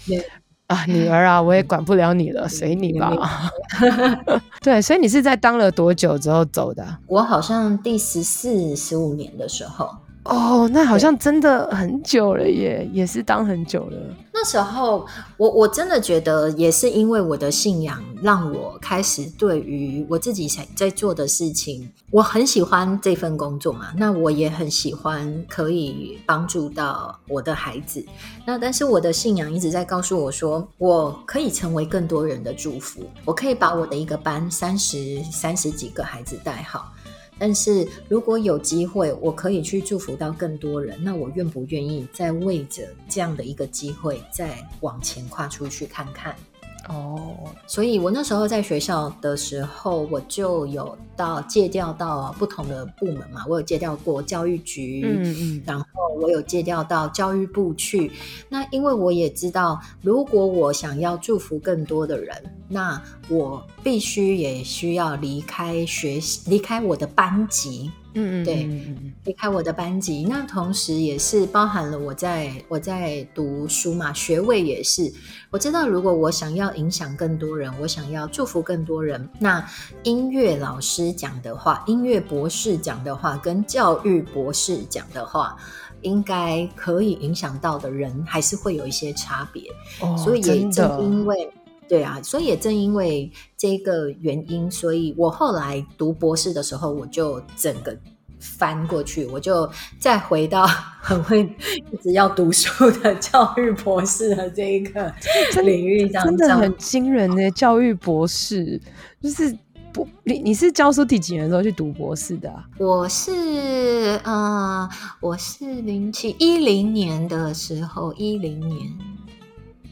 [0.74, 3.12] 啊，女儿啊，我也管不了你了，随你吧。
[4.62, 6.84] 对，所以你是在当了多久之后走的？
[7.08, 9.90] 我好像第十四、十五年的时候。
[10.26, 13.98] 哦，那好像真的很久了耶，也是当很久了。
[14.34, 15.06] 那时候，
[15.38, 23.94] 我我真的觉得，也是因为我的信仰，让我开始对于我自己想在做的事情，我很喜欢这份工作嘛。
[23.98, 28.04] 那我也很喜欢可以帮助到我的孩子。
[28.46, 36.94] 那但是我的信仰一直在告诉我说，我可以成为更多人的祝福，我可以把我的一个班三十三十几个孩子带好。
[37.40, 46.36] 但是如果有机会，我可以去祝福到更多人，那我愿不愿意再为着这样的一个机会，再往前跨出去看看？
[46.90, 55.86] 哦，所以我那时候在学校的时候，我就有到借调到不同的部门嘛，我有借调过教育局，嗯嗯，然后
[56.20, 58.12] 我有借调到教育部去。
[58.50, 62.36] 那因为我也知道，如果我想要祝福更多的人，
[62.68, 67.92] 那我必须也需要离开学习，离开我的班级。
[68.16, 68.70] 嗯嗯，对，
[69.26, 75.12] 离开我的班级，那同时也是包含了我在我在读书嘛，学位也是。
[75.50, 79.68] 我知道，如果我想要影响更多人，我想要祝福更多人，那
[80.04, 85.58] 音乐老师讲的话，音乐博士讲的话，跟教育博士讲的话，
[86.04, 89.64] 应该可以影响到的人，还是会有一些差别。
[90.02, 91.52] 哦，所以也正因为，
[91.88, 97.98] 对啊，所以也正因为这个原因，所以我后来读博士的时候，我就整个
[98.40, 99.70] 翻过去，我就
[100.00, 100.66] 再回到
[101.02, 101.42] 很会
[101.92, 105.14] 一直要读书的教育博士的这一个
[105.64, 108.82] 领域，真的很惊人的教育博士，
[109.22, 109.58] 就是
[109.94, 112.68] 不，你你是教书第几年的时候去读博士的啊？
[112.80, 114.90] 我是呃，
[115.22, 118.92] 我是零七一零年的时候，一零年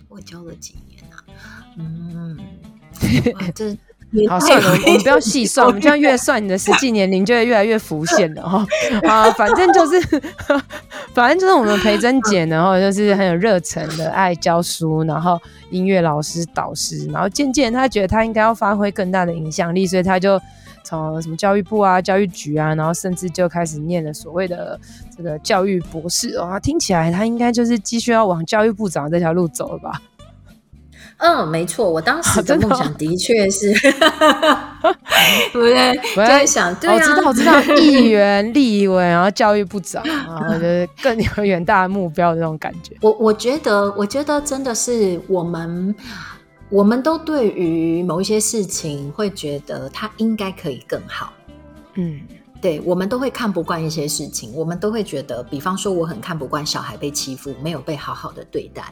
[0.09, 1.23] 我教了几年啊？
[1.77, 2.37] 嗯，
[3.55, 3.77] 这。
[4.27, 8.67] 好，算了，我们不要细算，我们这样越算，你的实际年龄就会越来越浮现了哈。
[9.07, 10.01] 啊，反正就是，
[11.13, 20.37] 反正就是我们培珍姐，然后就是很有热忱的爱教书，然后音乐老师导师，然后渐渐他觉得他应该要发挥更大的影响力，所以他就
[20.83, 24.77] 从什么教育部啊、教育局啊，然后甚至就开始念了所谓的
[25.15, 26.59] 这个教育博士哦。
[26.61, 30.01] 听起来他应该就是继续要往教育部长这条路走了吧？
[31.21, 33.71] 嗯，没错，我当时的梦想的确是，
[35.53, 35.95] 对不对？
[36.17, 42.97] 我在想，对啊，我知道，我知道， 议员、立委，然后教育部长，然后就是更有远大的目标的那种感觉。
[43.01, 45.95] 我我觉得，我觉得真的是我们
[46.69, 51.31] 我们都对于某一些事情会觉得它应该可以更好，
[51.93, 52.19] 嗯，
[52.59, 58.91] 对，我们都会看不惯一些事情，我们都会觉得，比方说我很看不惯小孩被欺负，没有被好好的对待，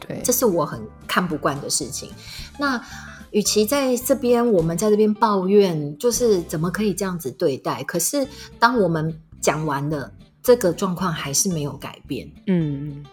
[0.00, 2.10] 对，这是我很看不惯的事情。
[2.58, 2.82] 那
[3.30, 7.82] 与其在这边我们在这边抱怨，就是怎么可以这样子对待？
[7.84, 8.26] 可是
[8.58, 13.04] 当我们讲完了，这个状况还是没有改变，嗯。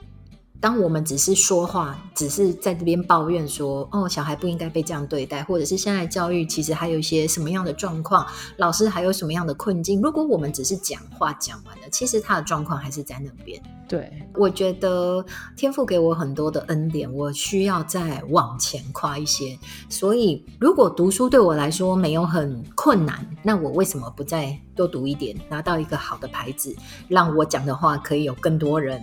[0.61, 10.01] 当我们只是说话，只是在这边抱怨说，哦，小孩不应该被这样对待，或者是现在教育其实还有一些什么样的状况，老师还有什么样的困境。
[10.01, 13.61] 如果我们只是讲话讲完了，其实他的状况还是在那边。
[13.93, 15.23] 对，我觉得
[15.55, 19.55] 天赋给我很多的恩典，我需要再往前跨一些。
[19.87, 26.75] 所以，如果读书对我来说没有很困难，那我为什么不再多读一点，拿到一个好的牌子，
[27.07, 28.99] 让我讲的话可以有更多人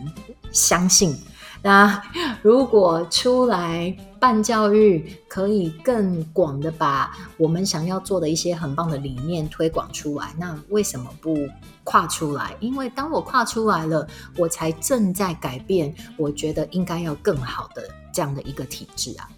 [0.50, 1.16] 相信？
[1.62, 2.02] 那
[2.42, 11.36] 如果出来办教育，可以更广的把我们想要做的一些很棒的理念推广出来，那为什么不
[11.84, 12.56] 跨出来？
[12.60, 14.06] 因为当我跨出来了，
[14.38, 19.28] 我才正在改变，我觉得应该要更好的这样的一个体制啊。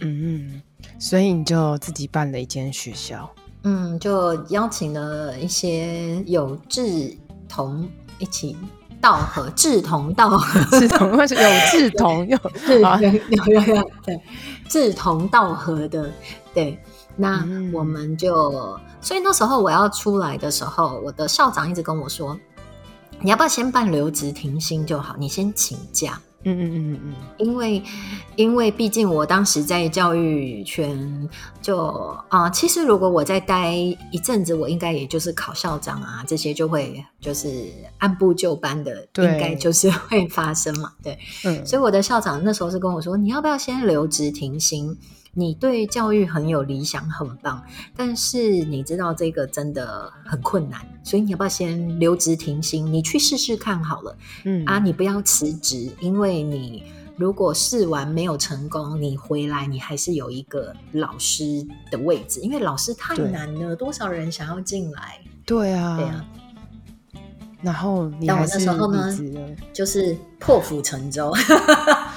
[0.00, 0.60] 嗯，
[0.98, 3.30] 所以你就自己办了一间学校，
[3.62, 7.16] 嗯，就邀请了一些有志
[7.48, 8.56] 同一起。
[9.02, 12.38] 道合，志同道合，志同有志同，有
[12.68, 14.18] 有有有有对，
[14.68, 16.10] 志同道合的
[16.54, 16.78] 对。
[17.14, 22.38] 那我们就，嗯、所以那时候我要出来的时候，我的校长一直跟我说，
[23.20, 26.18] 你要不要先办留职停薪就好，你先请假。
[26.44, 27.82] 嗯嗯嗯嗯嗯，因为
[28.36, 31.28] 因为毕竟我当时在教育圈
[31.60, 31.86] 就
[32.28, 40.92] 啊、呃，其实如果我再待一阵子，我应该也就是考校长啊，这些就会就是按部就班的，应该就是会发生嘛。
[41.02, 44.96] 对，嗯，所以我的校长那时候是跟我说，你要不要先留职停薪？
[45.34, 47.62] 你对教育很有理想，很棒，
[47.96, 52.84] 但是你知道这个真的很困难，所以你要不要先留职停薪？
[52.92, 54.14] 你去试试看好了，
[54.44, 56.84] 嗯啊，你不要辞职，因为你
[57.16, 65.18] 如果试完没有成功，你回来你还是有一个老师的位置，因为老师太难了，多少人想要进来？
[65.46, 66.26] 对啊，对啊。
[67.62, 69.16] 然后你还是那时候呢，
[69.72, 71.32] 就是破釜沉舟。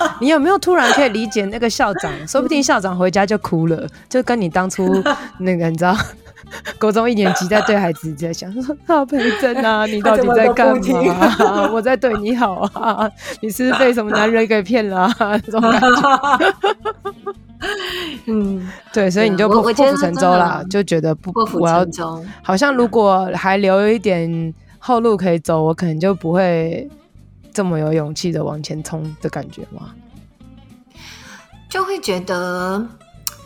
[0.22, 2.12] 你有没有突然可以理解那个校长？
[2.28, 5.04] 说不定校长回家就哭了，就跟你当初
[5.40, 5.96] 那个你知道，
[6.80, 11.70] 国中一年级在对孩子在想说：“啊，培真啊， 你到底在干嘛？
[11.72, 13.10] 我在对你好啊，
[13.42, 16.54] 你是被什么男人给骗了啊？”这种感觉。
[18.28, 21.86] 嗯，对，所以你就破釜沉舟了，就觉得不，我要
[22.44, 24.54] 好像如果还留一点。
[24.78, 26.88] 后路可以走，我可能就不会
[27.56, 29.96] 这么有勇气的往前冲的感觉吗？
[31.70, 32.86] 就会觉得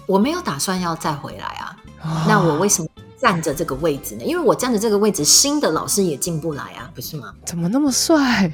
[0.07, 1.77] 我没有打算要再回来啊。
[2.01, 4.23] 哦、那我为什么站着这个位置呢？
[4.23, 7.31] 因为我站着这个位置，新的老师也进不来啊，不是吗？
[7.45, 8.51] 怎么那么帅？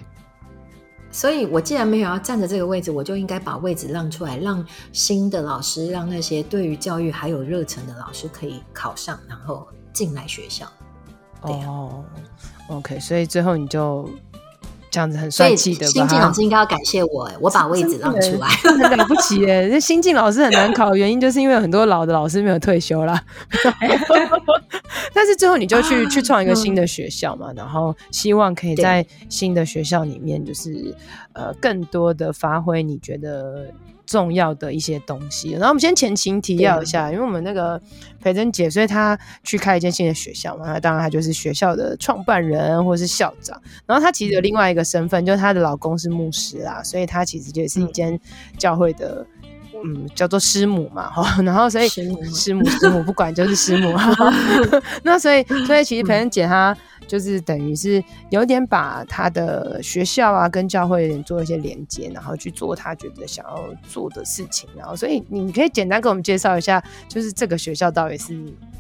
[1.09, 10.67] 所以我既然没有要站着这个位置，我就应该把位置让出来，让新的老师，让那些对于教育还有热忱的老师可以考上，然后进来学校。
[11.41, 12.03] 哦
[12.69, 14.09] ，OK，所以最后你就
[14.95, 15.85] 这样子很帅气的。
[15.87, 19.69] 新进老师应该要感谢我， 我把位置让出来，很了不起耶！
[19.69, 23.21] 这新进老师很难考的原因就是因为很多老的老师没有退休啦。
[25.13, 30.95] 但是最后你就去去创一个新的学校嘛，然后希望可以在新的学校里面，就是
[31.33, 33.65] 呃更多的发挥你觉得
[34.05, 37.81] 重要的一些东西，然后我们先前情提要一下，因为我们那个
[38.21, 48.19] 培珍姐，所以她去开一间新的学校嘛，那当然她就是学校的创办人或是校长，然后她其实有另外一个身份，就是她的老公是牧师啦，所以她其实就是一间
[48.57, 49.25] 教会的，
[49.83, 52.23] 嗯，叫做师母嘛，哈，然后所以师母
[52.65, 53.93] 师母不管就是师母，
[55.03, 56.75] 那所以所以其实培恩姐她。
[57.07, 64.67] 就是等于是有点把她的学校啊跟教会做一些连接，然后去做她觉得想要做的事情。
[64.75, 68.35] 然后，所以你可以简单给我们介绍一下，就是这个学校到底是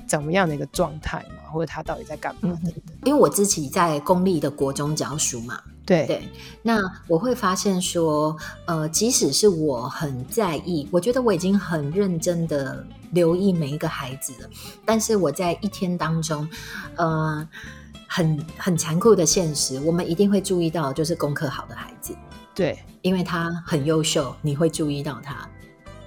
[0.07, 2.73] 怎么样的一个状态嘛，或者他到底在干嘛的？
[3.03, 6.29] 因为我自己在公立的国中教书嘛，对对。
[6.61, 14.49] 那我会发现说，呃，即使是我很在意，我觉得我已经很认真的留意每一个孩子了，
[14.83, 16.47] 但是我在一天当中，
[16.95, 17.47] 呃。
[18.07, 22.15] 很很残酷的现实，我们一定会注意到，就是功课好的孩子，
[22.53, 25.35] 对，因为他很优秀，你会注意到他，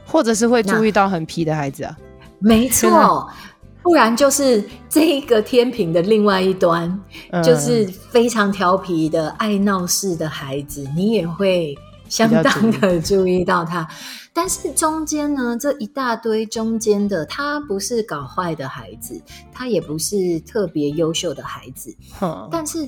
[0.06, 1.98] 或者是会注意到很皮的孩子啊，
[2.38, 3.28] 没错，
[3.88, 11.74] 不然就是这个天平的另外一端，嗯、就是非常调皮的爱闹事的孩子，你也会
[12.06, 13.88] 相当的注意到他。
[14.34, 19.18] 但是中间呢，这一大堆中间的，他不是搞坏的孩子，
[19.54, 22.86] 他也不是特别优秀的孩子，嗯、但是，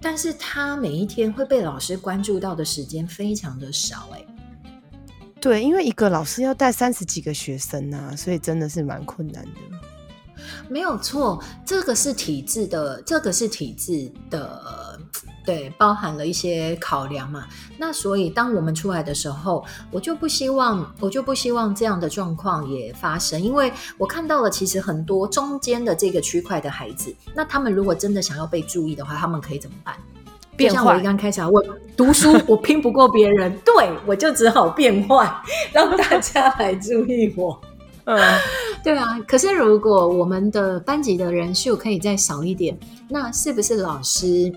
[0.00, 4.26] 但是他每一天会被老师关注到的时间非常的少、欸，哎。
[5.38, 9.50] 对，因为一个老师要带三十几个学生啊，所以真的是蛮困难的。
[10.68, 14.98] 没有错，这个是体制的，这个是体制的，
[15.44, 17.46] 对，包含了一些考量嘛。
[17.78, 29.94] 那所以当我们出来的时候，我就不希望，我就不希望这样的状况也发生，因为我看到了其实很多中间的这个区块的孩子，那他们如果真的想要被注意的话，他们可以怎么办？
[30.56, 31.64] 变坏，像我刚开始我
[31.96, 35.28] 读书，我拼不过别人，对，我就只好变坏，
[35.72, 37.60] 让大家来注意我。
[38.04, 38.18] 嗯，
[38.84, 39.18] 对啊。
[39.26, 44.52] 可是如果我们的班级的人数可以再少一点，那是不是老师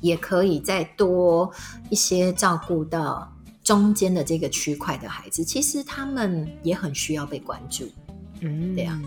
[0.00, 1.50] 也可以再多
[1.90, 5.44] 一些照顾到中间的这个区块的孩子？
[5.44, 7.88] 其实他们也很需要被关注。
[8.40, 9.00] 嗯，对啊。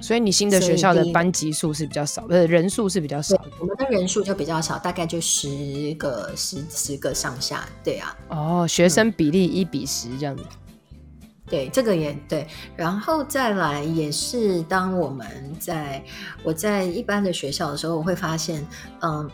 [0.00, 3.40] 所以你新的学校的班级数是比较少，呃，人数是比较少。
[3.60, 7.68] 我们的人数就比较少，大概就十个、十十个上下。
[7.84, 8.16] 对啊。
[8.30, 10.42] 哦，学生比例一比十这样子。
[10.42, 10.61] 嗯。
[11.52, 12.46] 对，这个也对。
[12.74, 15.26] 然后再来也是，当我们
[15.60, 16.02] 在
[16.42, 18.66] 我在一般的学校的时候，我会发现，
[19.02, 19.30] 嗯，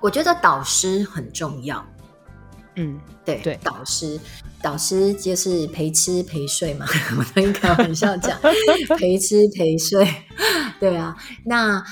[0.00, 1.82] 我觉得导师很重要。
[2.76, 4.20] 嗯，对对，导师。
[4.60, 6.84] 导师就是陪吃陪睡嘛，
[7.16, 8.38] 我可以开玩笑讲，
[8.98, 10.06] 陪吃陪睡，
[10.78, 11.16] 对啊。
[11.46, 11.82] 那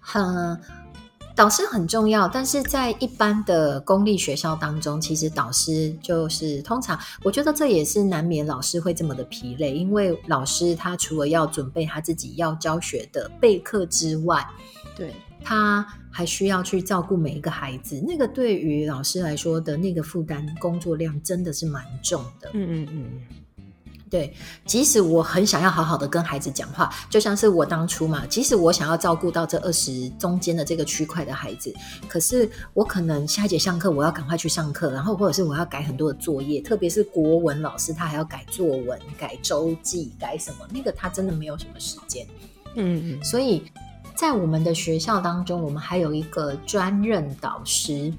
[0.00, 0.58] 很、呃、
[1.34, 14.46] 导师很重要，但是在一般的公立学校当中，其实导师就是通常，我觉得这也是难免老师会这么的疲累，因为老师他除了要准备他自己要教学的备课之外，
[14.96, 15.12] 对。
[15.46, 22.48] 他还需要去照顾每一个孩子，那个对于老师来说的那个负担工作量真的是蛮重的。
[22.54, 23.43] 嗯嗯嗯，
[24.14, 24.32] 对，
[24.64, 31.74] 即使我很想要好好的跟孩子讲话，就像是我当初嘛，即使我想要照顾到这二十中间的这个区块的孩子，
[32.06, 42.24] 可是我可能下一节上课我要赶快去上课，然后或者是我要改很多的作业，特别是国文老师他还要改作文、改周记、改什么，那个他真的没有什么时间。
[42.76, 43.64] 嗯嗯，所以。
[44.16, 48.14] 在我们的学校当中，我们还有一个专任导师。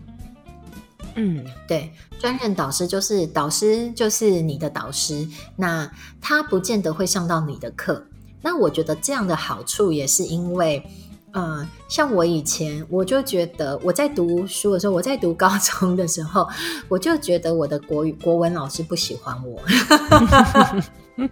[1.15, 5.28] 嗯，对，专任导师就是导师，就是你的导师。
[5.56, 5.89] 那
[6.21, 8.06] 他不见得会上到你的课。
[8.41, 10.84] 那我觉得这样的好处也是因为，
[11.32, 16.47] 呃，像我以前我就觉得我在读书的时候，我在读高中的时候，
[16.88, 19.60] 我就觉得我的国语国文老师不喜欢我。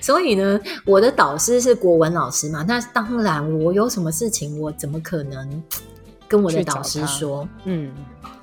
[0.00, 5.62] 所以呢，我的导师是国文老师嘛，那当然，我有什么事情，我怎么可能
[6.28, 7.48] 跟我的导师说？
[7.64, 7.92] 嗯，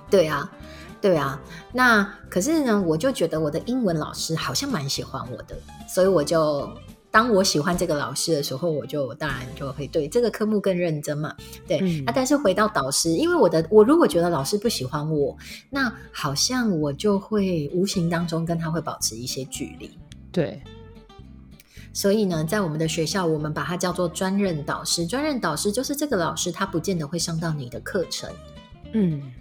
[0.10, 0.52] 对啊，
[1.00, 1.39] 对啊。
[1.71, 5.56] 那可是呢，我就觉得我的英文老师好像蛮喜欢我的，
[5.88, 6.69] 所以我就。
[7.12, 11.34] 当我喜欢这个老师的时候，我就当然就会对这个科目更认真嘛。
[11.65, 15.34] 对，那、嗯啊、但是回到导师，因为我的我如果觉得老师不喜欢我，
[15.69, 19.98] 那好像我就会无形当中跟他会保持一些距离。
[20.30, 20.62] 对，
[21.95, 25.08] 所以呢，在我们的学校，我们把它叫做专任导师。
[25.08, 28.29] 专任导师就是这个老师，他不见得会上到你的课程。
[28.91, 29.31] 嗯。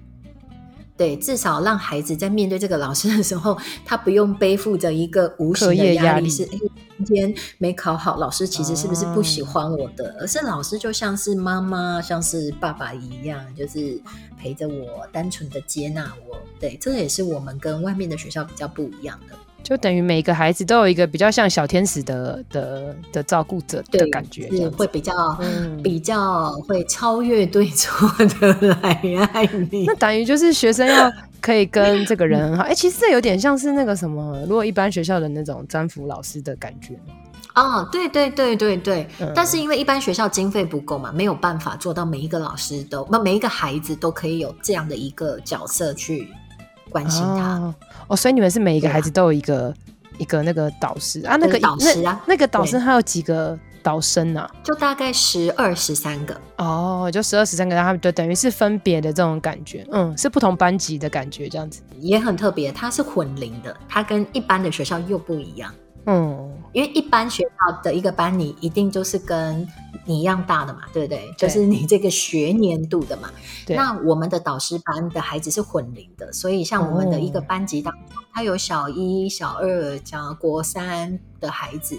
[0.96, 6.50] 对，至少让孩子在面对这个老师的时候，他不用背负着一个无形的压力，是哎，
[6.98, 10.10] 今天没考好，老师其实是不是不喜欢我的？
[10.10, 14.00] 哦、而是老师就像是妈妈，像是爸爸一样，就是
[14.38, 16.38] 陪着我，单纯的接纳我。
[16.60, 19.36] 对，这也是我们跟外面的学校比较不一样的。
[19.64, 29.00] 就等于每个孩子都有一个比较像小天使的的的照顾者的感觉，是会比较、嗯、比较会超越对错的来
[29.32, 29.86] 爱你。
[29.86, 32.64] 那等于就是学生要可以跟这个人很好。
[32.64, 37.00] 哎、欸，其实这有点像是那个什么，如果一般学校的那种专辅老师的感觉。
[37.54, 39.08] 哦，对对对对对。
[39.20, 46.28] 嗯、但是因为一般学校经费不够嘛，没有办法做到每一个老师都，那每一个孩子都可以有这样的一个角色去
[46.94, 47.58] 关心他。
[47.58, 47.74] 哦
[48.06, 49.74] 哦，所以你们是每一个孩子都有一个、啊、
[50.18, 51.36] 一个那个导师啊？
[51.36, 54.48] 那个导师啊，那，那个导师他有几个导生啊？
[54.62, 62.70] 就大概十二十三个哦，就十二十三个，然后就等于是分别的这种感觉，嗯，是不同班级的感觉，这样子也很特别。
[62.70, 65.72] 它是混龄的，它跟一般的学校又不一样。
[66.06, 69.66] 嗯，因为一般学校的一个班，你一定就是跟
[70.04, 71.26] 你一样大的嘛，对不对？
[71.28, 73.30] 对，就是你这个学年度的嘛。
[73.68, 81.98] 那我们的导师班的孩子是混龄的，所以像我们的一个班级当中，他有小一、小二、小国三的孩子。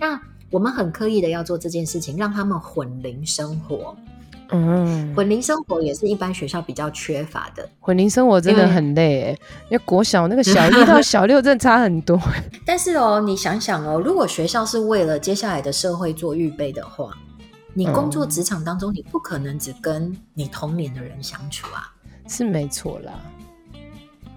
[0.00, 3.96] 那我们很刻意的要做这件事情，让他们混龄生活。
[4.50, 7.68] 嗯，混龄生活也是一般学校比较缺乏的。
[7.80, 9.30] 混龄生活真的很累哎，
[9.70, 12.20] 因为国小那个小一到小六真的差很多。
[12.64, 17.10] 但是哦，你想想哦，如果学校是为了接下来的社会做预备的话，
[17.72, 21.92] 你工作职场当中，你不可能只跟你同年的人相处啊，
[22.28, 23.12] 是没错啦。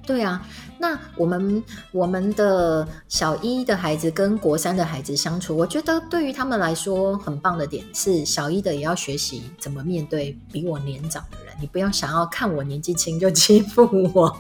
[0.08, 0.42] 对啊，
[0.80, 14.34] 那我们我们的小一的孩子跟国三的孩子相处，我觉得对于他们来说很棒的点是，小一的也要学习怎么面对比我年长的人，你不要想要看我年纪轻就欺负我，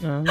[0.00, 0.24] 嗯，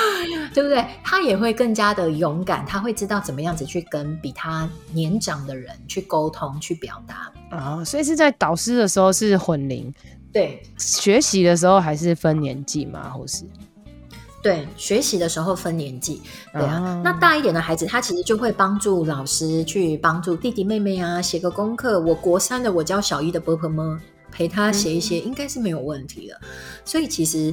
[0.54, 0.82] 对不对？
[1.04, 7.84] 他也会更加的勇敢，他会知道怎么样子去跟比他年长的人去沟通、去表达啊、哦。
[7.84, 9.92] 所以是在导师的时候是混龄，
[10.32, 13.10] 对，学习的时候还是分年纪吗？
[13.10, 13.44] 或是？
[14.40, 16.22] 对，学习的时候分年纪，
[16.52, 21.98] 对啊，啊，那大一点的孩子，他其实就会帮助老师去帮助弟弟妹妹啊，写个功课。
[22.00, 26.38] 我国三的，我教小一的伯伯们陪他写一些，应该是没有问题的。
[26.42, 26.48] 嗯。
[26.84, 27.52] 所以其实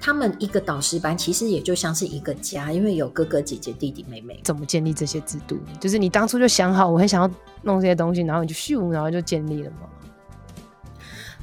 [0.00, 4.40] 他们一个导师班，其实也就像是一个家，因为有哥哥姐姐、弟弟妹妹。
[4.42, 5.56] 怎么建立这些制度？
[5.78, 7.30] 就是你当初就想好，我很想要
[7.62, 9.86] 弄这些东西，然后你就咻，然后就建立了吗？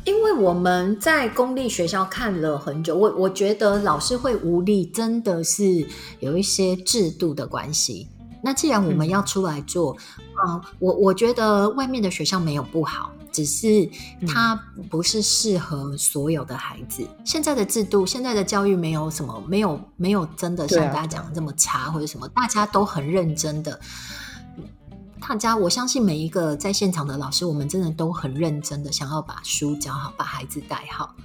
[0.06, 5.88] 因为我们在公立学校看了很久，我我觉得老师会无力，真的是
[6.20, 8.10] 有一些制度的关系。
[8.44, 9.94] 那既然我们要出来做，
[10.36, 13.90] 啊、嗯呃，我我觉得外面的学校没有不好，只是
[14.28, 17.04] 它不是适合所有的孩子。
[17.04, 23.80] 嗯、现在的制度，现在的教育没有什么，没有没有真的像大家讲的这么差或者什么，大家都很认真的。
[25.26, 31.16] 大家，我相信每一个在现场的老师，我们真的都很认真的想要把书教好，把孩子带好。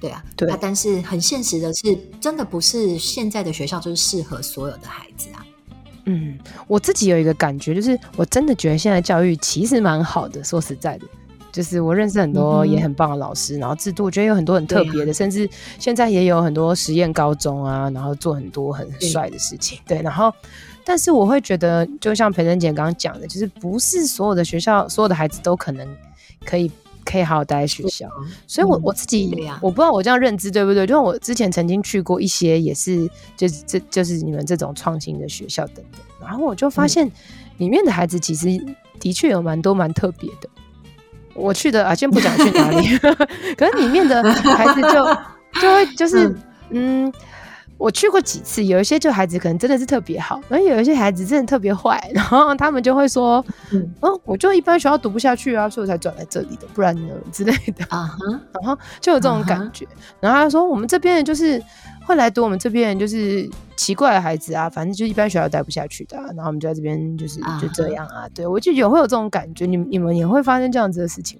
[0.00, 0.58] 对啊，对啊。
[0.60, 5.46] 但是很现实的是，真的不是现在的学校就是适合所有的孩子啊。
[6.06, 6.36] 嗯，
[6.66, 10.42] 我自己有一个感觉，就是我真的觉得现在教育其实蛮好的。
[10.42, 11.06] 说实在的，
[11.52, 19.78] 就是我认识很多也很棒的老师，嗯、然后制度我觉得有很多很特别的、啊，甚至现在也有很多实验高中啊，然后做很多很帅的事情。
[19.86, 20.34] 对，然后。
[20.88, 25.84] 但是我会觉得，就像培珍姐刚刚讲的，就是不是所有的学校，所有的孩子都可能
[26.44, 26.70] 可以
[27.04, 28.08] 可以好好待在学校。
[28.46, 30.86] 所以我，我、嗯、我自己、啊，我不知道我这样认知对不对？
[30.86, 37.10] 就我之前曾经去过一些，也是就是这就是你们这种创新的学校等等，然后我就发现
[37.58, 38.46] 里面的孩子其实
[39.00, 40.48] 的确有蛮多蛮特别的。
[41.34, 42.96] 我去的啊，先不讲去哪里，
[43.58, 46.28] 可是里面的孩子就就会就是
[46.70, 47.06] 嗯。
[47.06, 47.12] 嗯
[47.78, 58.16] 我去过几次，有一些就孩子可能真的是特别好，然后有一些孩子真的特别坏， 然后他们就会说：“嗯，哦、我就一般学校读不下去啊，所以我才转来这里的，不然呢之类的啊。
[58.18, 58.40] Uh -huh.
[58.60, 59.84] 然后就有这种感觉。
[59.84, 59.92] Uh -huh.
[60.20, 61.62] 然后他说：“我们这边人就是
[62.06, 63.46] 会来读我们这边人就是
[63.76, 68.22] 奇怪的孩子啊，反正就一般学校待不下去的、啊，然后我们就在这边就是就这样啊。
[68.22, 68.32] Uh -huh.
[68.34, 71.38] ”对，我就有会有这种感觉，你你们也会发生这样子的事情？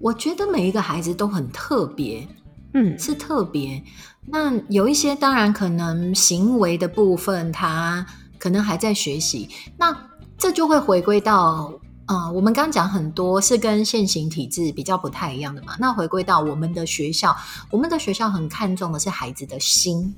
[0.00, 2.26] 我觉得每一个孩子都很特别，
[2.74, 3.80] 嗯，是特别。
[4.26, 8.06] 那有一些当然可能行为的部分，他
[8.38, 9.48] 可能还在学习。
[9.76, 9.96] 那
[10.38, 11.72] 这就会回归到，
[12.06, 15.74] 呃，我们刚刚讲很多是跟现行体制比较不太一样的嘛。
[15.78, 17.36] 那回归到我们的学校，
[17.70, 20.14] 我们的学校很看重的是孩子的心，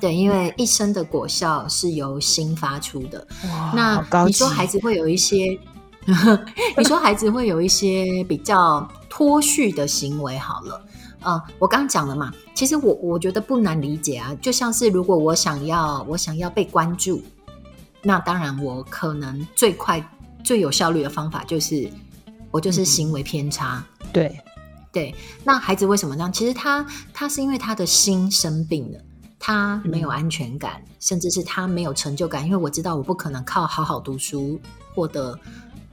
[0.00, 3.26] 对，因为一生的果效是由心发出的。
[3.48, 5.58] 哇，那你说孩子会有一些，
[6.76, 10.84] 你说孩子会有一些比较脱序的行为，好了。
[11.24, 17.22] 呃，我刚刚讲了嘛，其实我我觉得不难理解啊，就像是如果我想要我想要被关注，
[18.02, 20.06] 那当然我可能最快
[20.44, 21.90] 最有效率的方法就是
[22.50, 24.38] 我就是行为偏差，嗯、对
[24.92, 25.14] 对。
[25.42, 26.32] 那孩子为什么这样？
[26.32, 28.98] 其实他他是因为他的心生病了，
[29.38, 34.60] 他没有安全感，嗯、甚至是他没有成就感，因为我知道我不可能靠好好读书
[34.94, 35.38] 获得，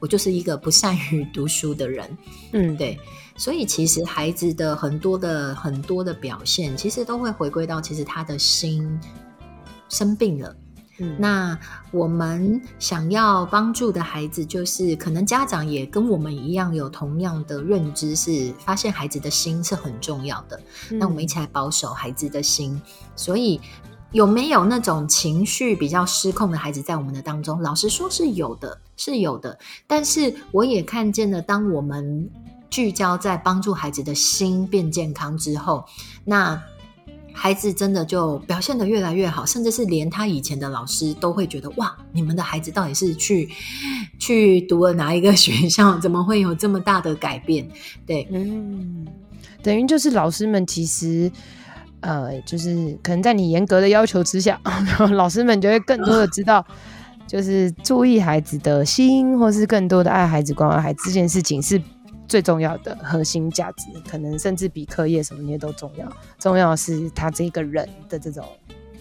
[0.02, 2.18] 我就是一个不善于读书的人，
[2.52, 2.98] 嗯，对。
[3.36, 9.00] 所以，其实孩子的很多的很多的表现，其实都会回归到，其实他的心
[9.88, 10.56] 生病了。
[10.98, 11.58] 嗯，那
[11.92, 20.60] 我们想要帮助的孩子，就是可能家长也跟我们一样有同样的认知，是发现孩子的心是很重要的。
[20.90, 22.78] 嗯，那我们一起来保守孩子的心。
[23.16, 23.60] 所以，
[24.12, 27.60] 有没有那种情绪比较失控的孩子在我们的当中？
[27.60, 29.58] 老实说，是有的，是有的。
[29.86, 32.28] 但是，我也看见了，当我们
[32.68, 35.84] 聚焦在帮助孩子的心变健康之后，
[36.24, 36.62] 那
[37.32, 43.48] 孩子真的就表现得越来越好，甚至是连他以前的老师都会觉得哇，你们的孩子到底是去
[44.20, 45.98] 去读了哪一个学校？
[45.98, 47.66] 怎么会有这么大的改变？
[48.06, 49.06] 对，嗯，
[49.62, 51.32] 等于就是老师们其实
[52.02, 54.60] 呃，就是可能在你严格的要求之下，
[55.12, 56.64] 老师们就会更多的知道，
[57.26, 61.80] 就是注意孩子的心，或是更多的爱孩子、关爱孩子这件事情是。
[62.28, 66.10] 最重要的核心价值，可能甚至比课业什么那些都重要。
[66.38, 68.42] 重要的是他这个人的这种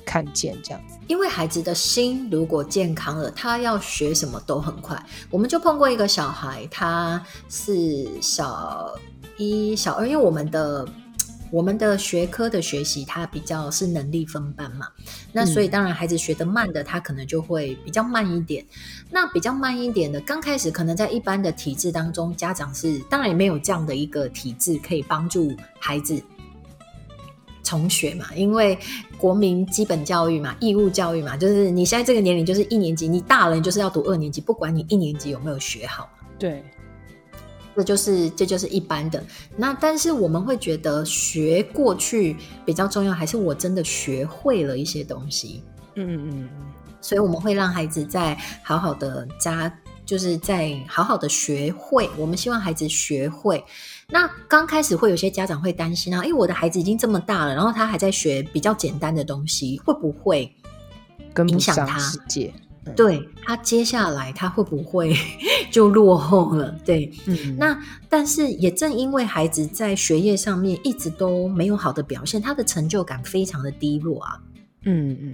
[0.06, 0.97] 看见，这样子。
[1.08, 5.02] 因为孩子的心如果健康了，他要学什么都很快。
[5.30, 8.91] 我们就碰过一个小孩，他是小
[9.38, 10.86] 一、小二，因为我们的。
[11.52, 14.88] 我们的学科的学习，它比较是能力分班嘛，
[15.34, 18.66] 那所以当然孩子学得慢的，他可能就会比较慢一点。
[19.10, 26.24] 那比较慢一点的，刚开始可能在一般的体制当中，家长是当然也没有这样的一个体制可以帮助孩子
[27.64, 28.80] 重学嘛，因为
[29.18, 36.10] 国民基本教育嘛，义务教育嘛，就是你现在这个年龄就是一年级，你大人就是要读二年级，不管你一年级有没有学好。
[36.39, 36.64] 对。
[37.76, 39.24] 这就是这就是一般的，
[39.55, 45.63] 那但是我们会觉得学过去比较重要，还是我真的学会了一些东西？
[45.95, 46.49] 嗯嗯嗯，
[46.99, 49.72] 所以我们会让孩子在好好的家，
[50.05, 52.09] 就是在好好的学会。
[52.17, 53.63] 我们希望孩子学会。
[54.09, 60.53] 那刚开始会有些家长会担心啊，因为我的孩子已经这么大了，然后他还在学比较简单的东西，会不会
[61.47, 61.99] 影响他？
[62.96, 65.16] 对，他接下来他会不会
[65.72, 66.72] 就落后了？
[66.84, 67.80] 对，嗯，那
[68.10, 74.40] 但是也正因为孩子在学业上面一直都没有好的表现，他的成就感非常的低落啊。
[74.84, 75.34] 嗯嗯，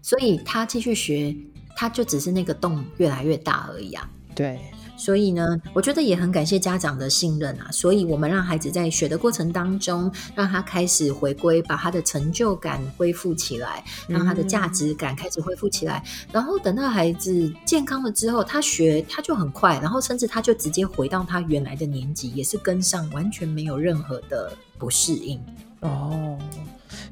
[0.00, 1.36] 所以他继续学，
[1.76, 4.08] 他就只是那个洞越来越大而已啊。
[4.34, 4.58] 对。
[4.96, 7.70] 所以呢，我觉得也很感谢家长的信任啊。
[7.70, 16.02] 所以我们让孩子在学的过程当中，让他开始回归，把他的成就感恢复起来，让他的价值感开始恢复起来。
[16.06, 16.30] 嗯。
[16.32, 25.40] 然后等到孩子健康了之后，他学他就很快，然后甚至他就直接回到他原来的年级，也是跟上，完全没有任何的不适应。
[25.80, 26.38] 哦，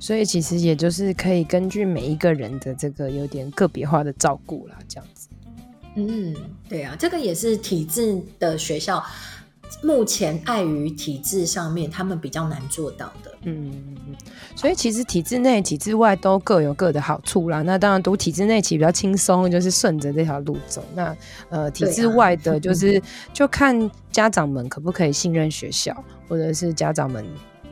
[0.00, 5.28] 所以其实也就是可以根据每一个人的这个有点个别化的照顾啦，这样子。
[5.96, 6.34] 嗯，
[6.68, 9.04] 对啊，这个也是体制的学校，
[9.82, 13.30] 目前碍于体制上面，他们比较难做到的。
[13.42, 13.94] 嗯，
[14.56, 17.62] 所以其实体制内、体制外都各有各的好处啦。
[17.62, 20.82] 那当然读体制内其实比较轻松，就是顺着这条路走。
[20.94, 21.16] 那
[21.50, 23.00] 呃，体制外的， 就是
[23.32, 25.94] 就看家长们可不可以信任学校，
[26.26, 27.24] 或者是家长们。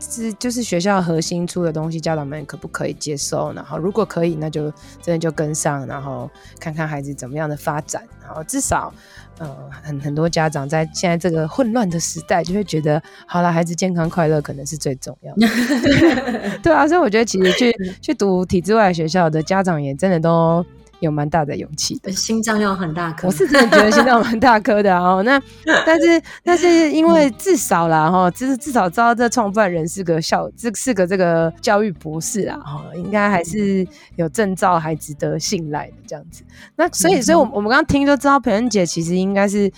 [0.02, 3.52] 是，就是学校核心出的东西，家长们可不可以接受？
[3.52, 6.28] 然后如果可以，那就真的就跟上，然后
[6.58, 8.02] 看看孩子怎么样的发展。
[8.20, 8.92] 然后至少，
[9.38, 15.46] 嗯、呃，很很多家长在现在这个混乱的时代，就会觉得，好了，孩子健康快乐可能是最重要的。
[16.62, 20.64] 对啊，所以我觉得其实去去读体制外学校的家长也真的都。
[21.02, 23.26] 有蛮大的勇气的，心脏要很大颗。
[23.26, 25.22] 我是真的觉得心脏蛮大颗的哦。
[25.24, 25.38] 那
[25.84, 33.86] 但是但是因为至少啦哈，至至少知道这创办人是个校，这是个这个教育博士啦哈，应该还是
[34.16, 36.42] 有证照，还值得信赖的这样子。
[36.76, 39.70] 那所以所以，我我们刚刚听就知道，培恩姐其实应该是。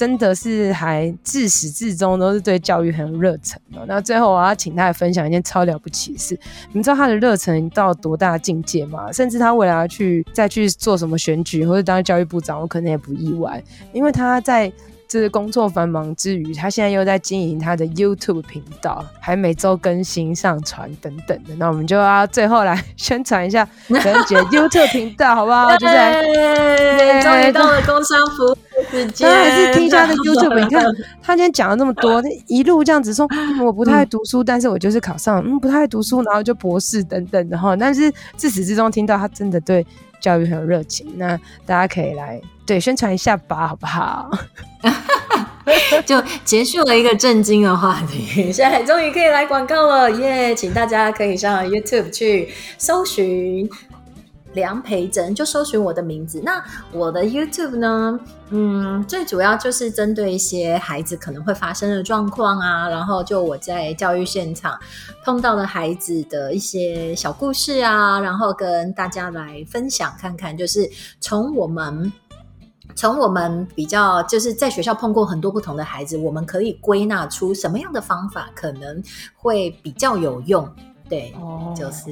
[0.00, 3.84] 真的是还自始至终都是对教育很有热忱的。
[3.86, 6.34] 那最后我要请他来分享一件超了不起的事。
[6.68, 9.12] 你们知道他的热忱到多大境界吗？
[9.12, 14.72] 甚至他未来要去再去做什么选举或者当教育部长，我可能也不意外，因为他在。
[15.10, 21.52] 就是工作繁忙之余，他现在又在经营他的 YouTube 频道，还每周更新上传等等的。
[21.56, 25.76] 那我们就要最后来宣传一下培恩姐 YouTube 频道，好不好？
[25.78, 25.94] 就是
[27.24, 28.56] 终于到了工商服，
[29.18, 30.58] 当然是听一下的 YouTube。
[30.58, 30.84] 你看
[31.22, 37.76] 他今天讲了那么多， 一路这样子说， 嗯、我不太爱读书，但是我就是考上，嗯，不太爱读书，然后就博士等等的哈。
[37.76, 39.86] 但是自始至终听到他真的对
[40.20, 42.40] 教育很有热情，那大家可以来。
[42.66, 44.30] 对，宣传一下吧，好不好？
[46.06, 50.54] 就结束了一个震惊的话题，现在终于可以来广告了，耶、yeah！
[50.54, 53.68] 请大家可以上 YouTube 去搜寻
[54.52, 56.40] 梁培珍，就搜寻我的名字。
[56.44, 58.18] 那我的 YouTube 呢？
[58.50, 64.78] 嗯，最主要就是针对一些孩子可能会发生的状况啊，然后就我在教育现场
[65.24, 70.88] 碰到的孩子的一些小故事啊，然后跟大家来分享看看，就是
[71.20, 72.12] 从我们。
[72.96, 79.00] 从我们比较就是在学校碰过很多不同的孩子，我们可以归纳出什么样的方法可能
[79.36, 80.68] 会比较有用。
[81.08, 82.10] 对，哦、就是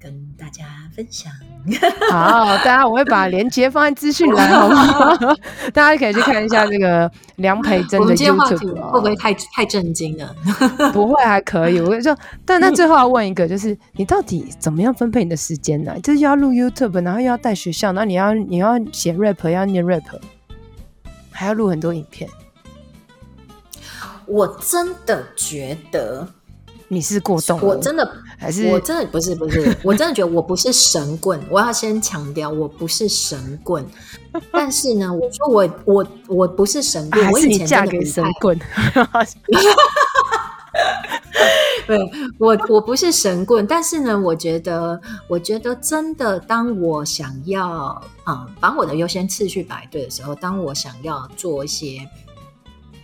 [0.00, 0.64] 跟大家
[0.96, 1.30] 分享。
[2.10, 5.34] 好，大家我会把链接放在资讯栏， 好不好？
[5.74, 10.34] 大家可以去看一下这个梁培真的 YouTube，会不会太太震惊了？
[10.92, 11.78] 不会，还可以。
[11.80, 15.94] 我跟你说，但那最后要问一个，就是你到底怎么样分配你的时间呢？
[16.02, 20.02] 就是要录 YouTube，然后又要带学校，然后你要你要写 rap，要念 rap，
[21.30, 22.28] 还要录很多影片。
[24.26, 26.26] 我真的觉得。
[26.92, 27.60] 你是过动？
[27.62, 31.40] 我真的还是我真的不是不是，我真的觉得我不是神棍。
[31.48, 33.86] 我要先强调，我不是神棍。
[34.50, 38.58] 但是呢，我说我我我不是神棍，还是你嫁给神棍？
[41.86, 41.98] 对，
[42.38, 47.68] 我我不是神棍，但是呢，我觉得，我觉得真的，当我想要
[48.24, 52.00] 啊、嗯，把我的优先次序摆对的时候，当我想要做一些，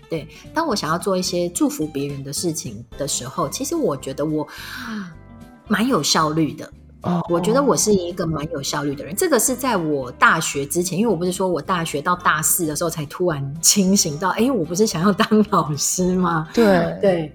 [0.08, 4.46] 对，当我想要做一些祝福别人的事情的时候，其实我觉得我
[5.68, 6.70] 蛮有效率的。
[7.02, 9.14] 哦，我觉得我是一个蛮有效率的人。
[9.14, 16.48] 这个是在我大学之前，因为我不是说我大学到大四的时候才突然清醒到，哎，我不是想要当老师吗？
[16.52, 17.32] 对对。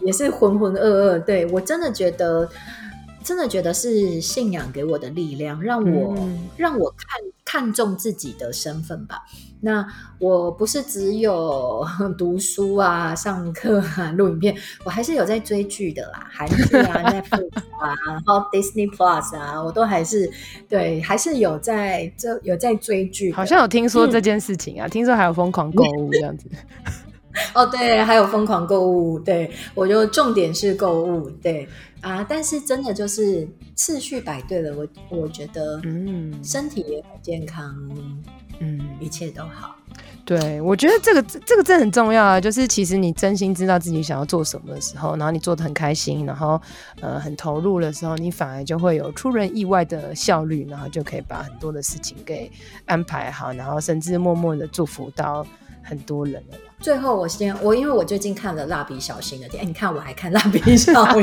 [0.00, 2.48] 也是浑浑噩噩，对，我真的觉得，
[3.22, 9.22] 真的觉得是信仰给我的力量，让我、嗯、让我看看重自己的身份吧。
[9.60, 9.84] 那
[10.20, 11.84] 我不是只有
[12.16, 20.30] 读书啊、上课啊、录影片，我还是有在追剧的啦，韩剧啊、Netflix 啊，然后 Disney Plus 啊，我都还是
[20.68, 23.32] 对，还是有在这有在追剧。
[23.32, 26.48] 好像有听说这件事情啊，嗯、听说还有疯狂购物这样子。
[27.54, 31.68] 哦，对，还有疯狂购物，对，我就重点是购物，对
[32.00, 37.74] 啊，但是真的就是次序摆对了，我我觉得，嗯，身体也很健康，
[38.60, 39.74] 嗯，一切都好。
[40.24, 46.60] 对，我觉得这个这个真的很重要啊，就是其实你真心知道自己想要做什么的时候，然后你做的很开心，然后
[47.00, 52.50] 呃很投入的时候，你反而就会有出人意外的效率，然后就可以把很多的事情给
[52.84, 55.46] 安排好，然后甚至默默的祝福到
[55.82, 56.58] 很多人了。
[56.80, 61.04] 最后，我先我因为我最近看了《蜡笔小新》的电影，欸，你看我还看《蜡笔小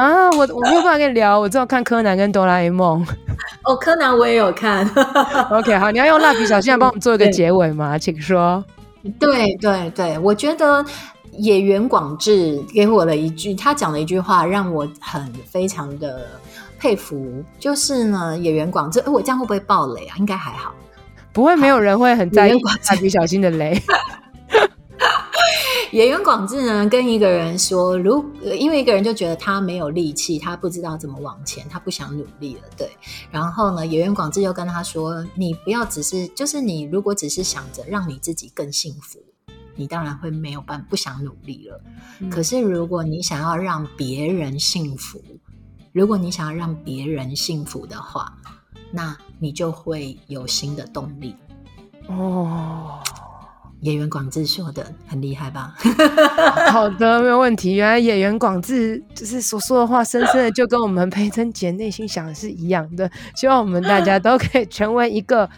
[0.00, 3.06] 啊，我我没有办法跟你聊，我只有看柯南跟哆啦 A 梦。
[3.64, 4.88] 哦，柯南我也有看。
[5.52, 7.98] OK，好，你要用《蜡笔小新》来帮我们做一个结尾吗？
[7.98, 8.64] 请说。
[9.18, 10.84] 对对对，我觉得
[11.32, 16.26] 野原广志给我了一句，他讲了一句话，让我很非常的
[16.78, 20.16] 佩服，就是呢，野原广志，哎，我这样会不会爆雷啊？
[20.18, 20.74] 应该还好，
[21.32, 22.52] 不会，没有人会很在意
[22.90, 23.80] 《蜡笔小新》的雷。
[25.98, 32.88] 野原广志呢，跟一个人说，如因为一个人就觉得他没有力气，他不知道怎么往前，他不想努力了，对。
[33.32, 39.18] 然后呢，野原广志就跟他说：“你不要只是，就是你如果只是想着让你自己更幸福，
[39.74, 41.80] 你当然会没有办不想努力了。
[42.20, 42.30] 嗯。
[42.30, 45.20] 可是如果你想要让别人幸福，
[45.90, 48.32] 如果你想要让别人幸福的话，
[48.92, 51.34] 那你就会有新的动力。”
[52.06, 53.02] 哦。
[53.80, 55.74] 野原广志说的很厉害吧？
[56.70, 57.74] 好的，没有问题。
[57.74, 63.10] 原来演员广志就是所说的话，深深的就跟我们培甄姐内心想的是一样的。
[63.34, 65.48] 希望我们大家都可以成为一个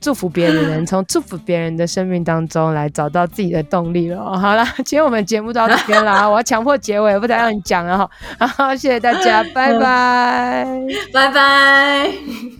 [0.00, 4.18] 祝福别人的人，从祝福别人的生命当中来找到自己的动力了。
[4.40, 8.10] 好了，今天我们节目到这边了， 我要强迫结尾，不再让你讲了哈。
[8.46, 10.66] 好，谢谢大家，拜拜，
[11.12, 12.59] 拜拜。